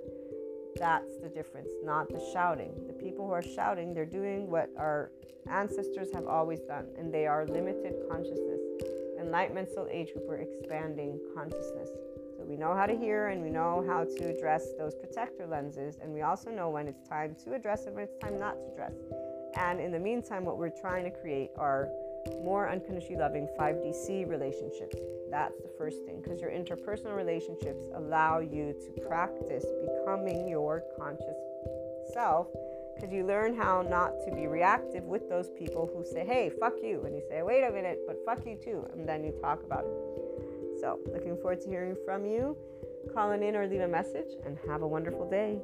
[0.77, 2.73] That's the difference, not the shouting.
[2.87, 5.11] The people who are shouting, they're doing what our
[5.51, 8.61] ancestors have always done, and they are limited consciousness
[9.19, 11.91] enlightenment soul age group, we're expanding consciousness.
[12.37, 15.99] So we know how to hear and we know how to address those protector lenses,
[16.01, 18.73] and we also know when it's time to address and when it's time not to
[18.73, 18.95] address.
[19.57, 21.89] And in the meantime, what we're trying to create are
[22.43, 24.97] more unconditionally loving 5DC relationships.
[25.31, 31.37] That's the first thing because your interpersonal relationships allow you to practice becoming your conscious
[32.13, 32.49] self
[32.99, 36.75] because you learn how not to be reactive with those people who say, hey, fuck
[36.83, 37.03] you.
[37.05, 38.87] And you say, wait a minute, but fuck you too.
[38.93, 40.81] And then you talk about it.
[40.81, 42.57] So, looking forward to hearing from you.
[43.15, 45.59] Call in or leave a message and have a wonderful day.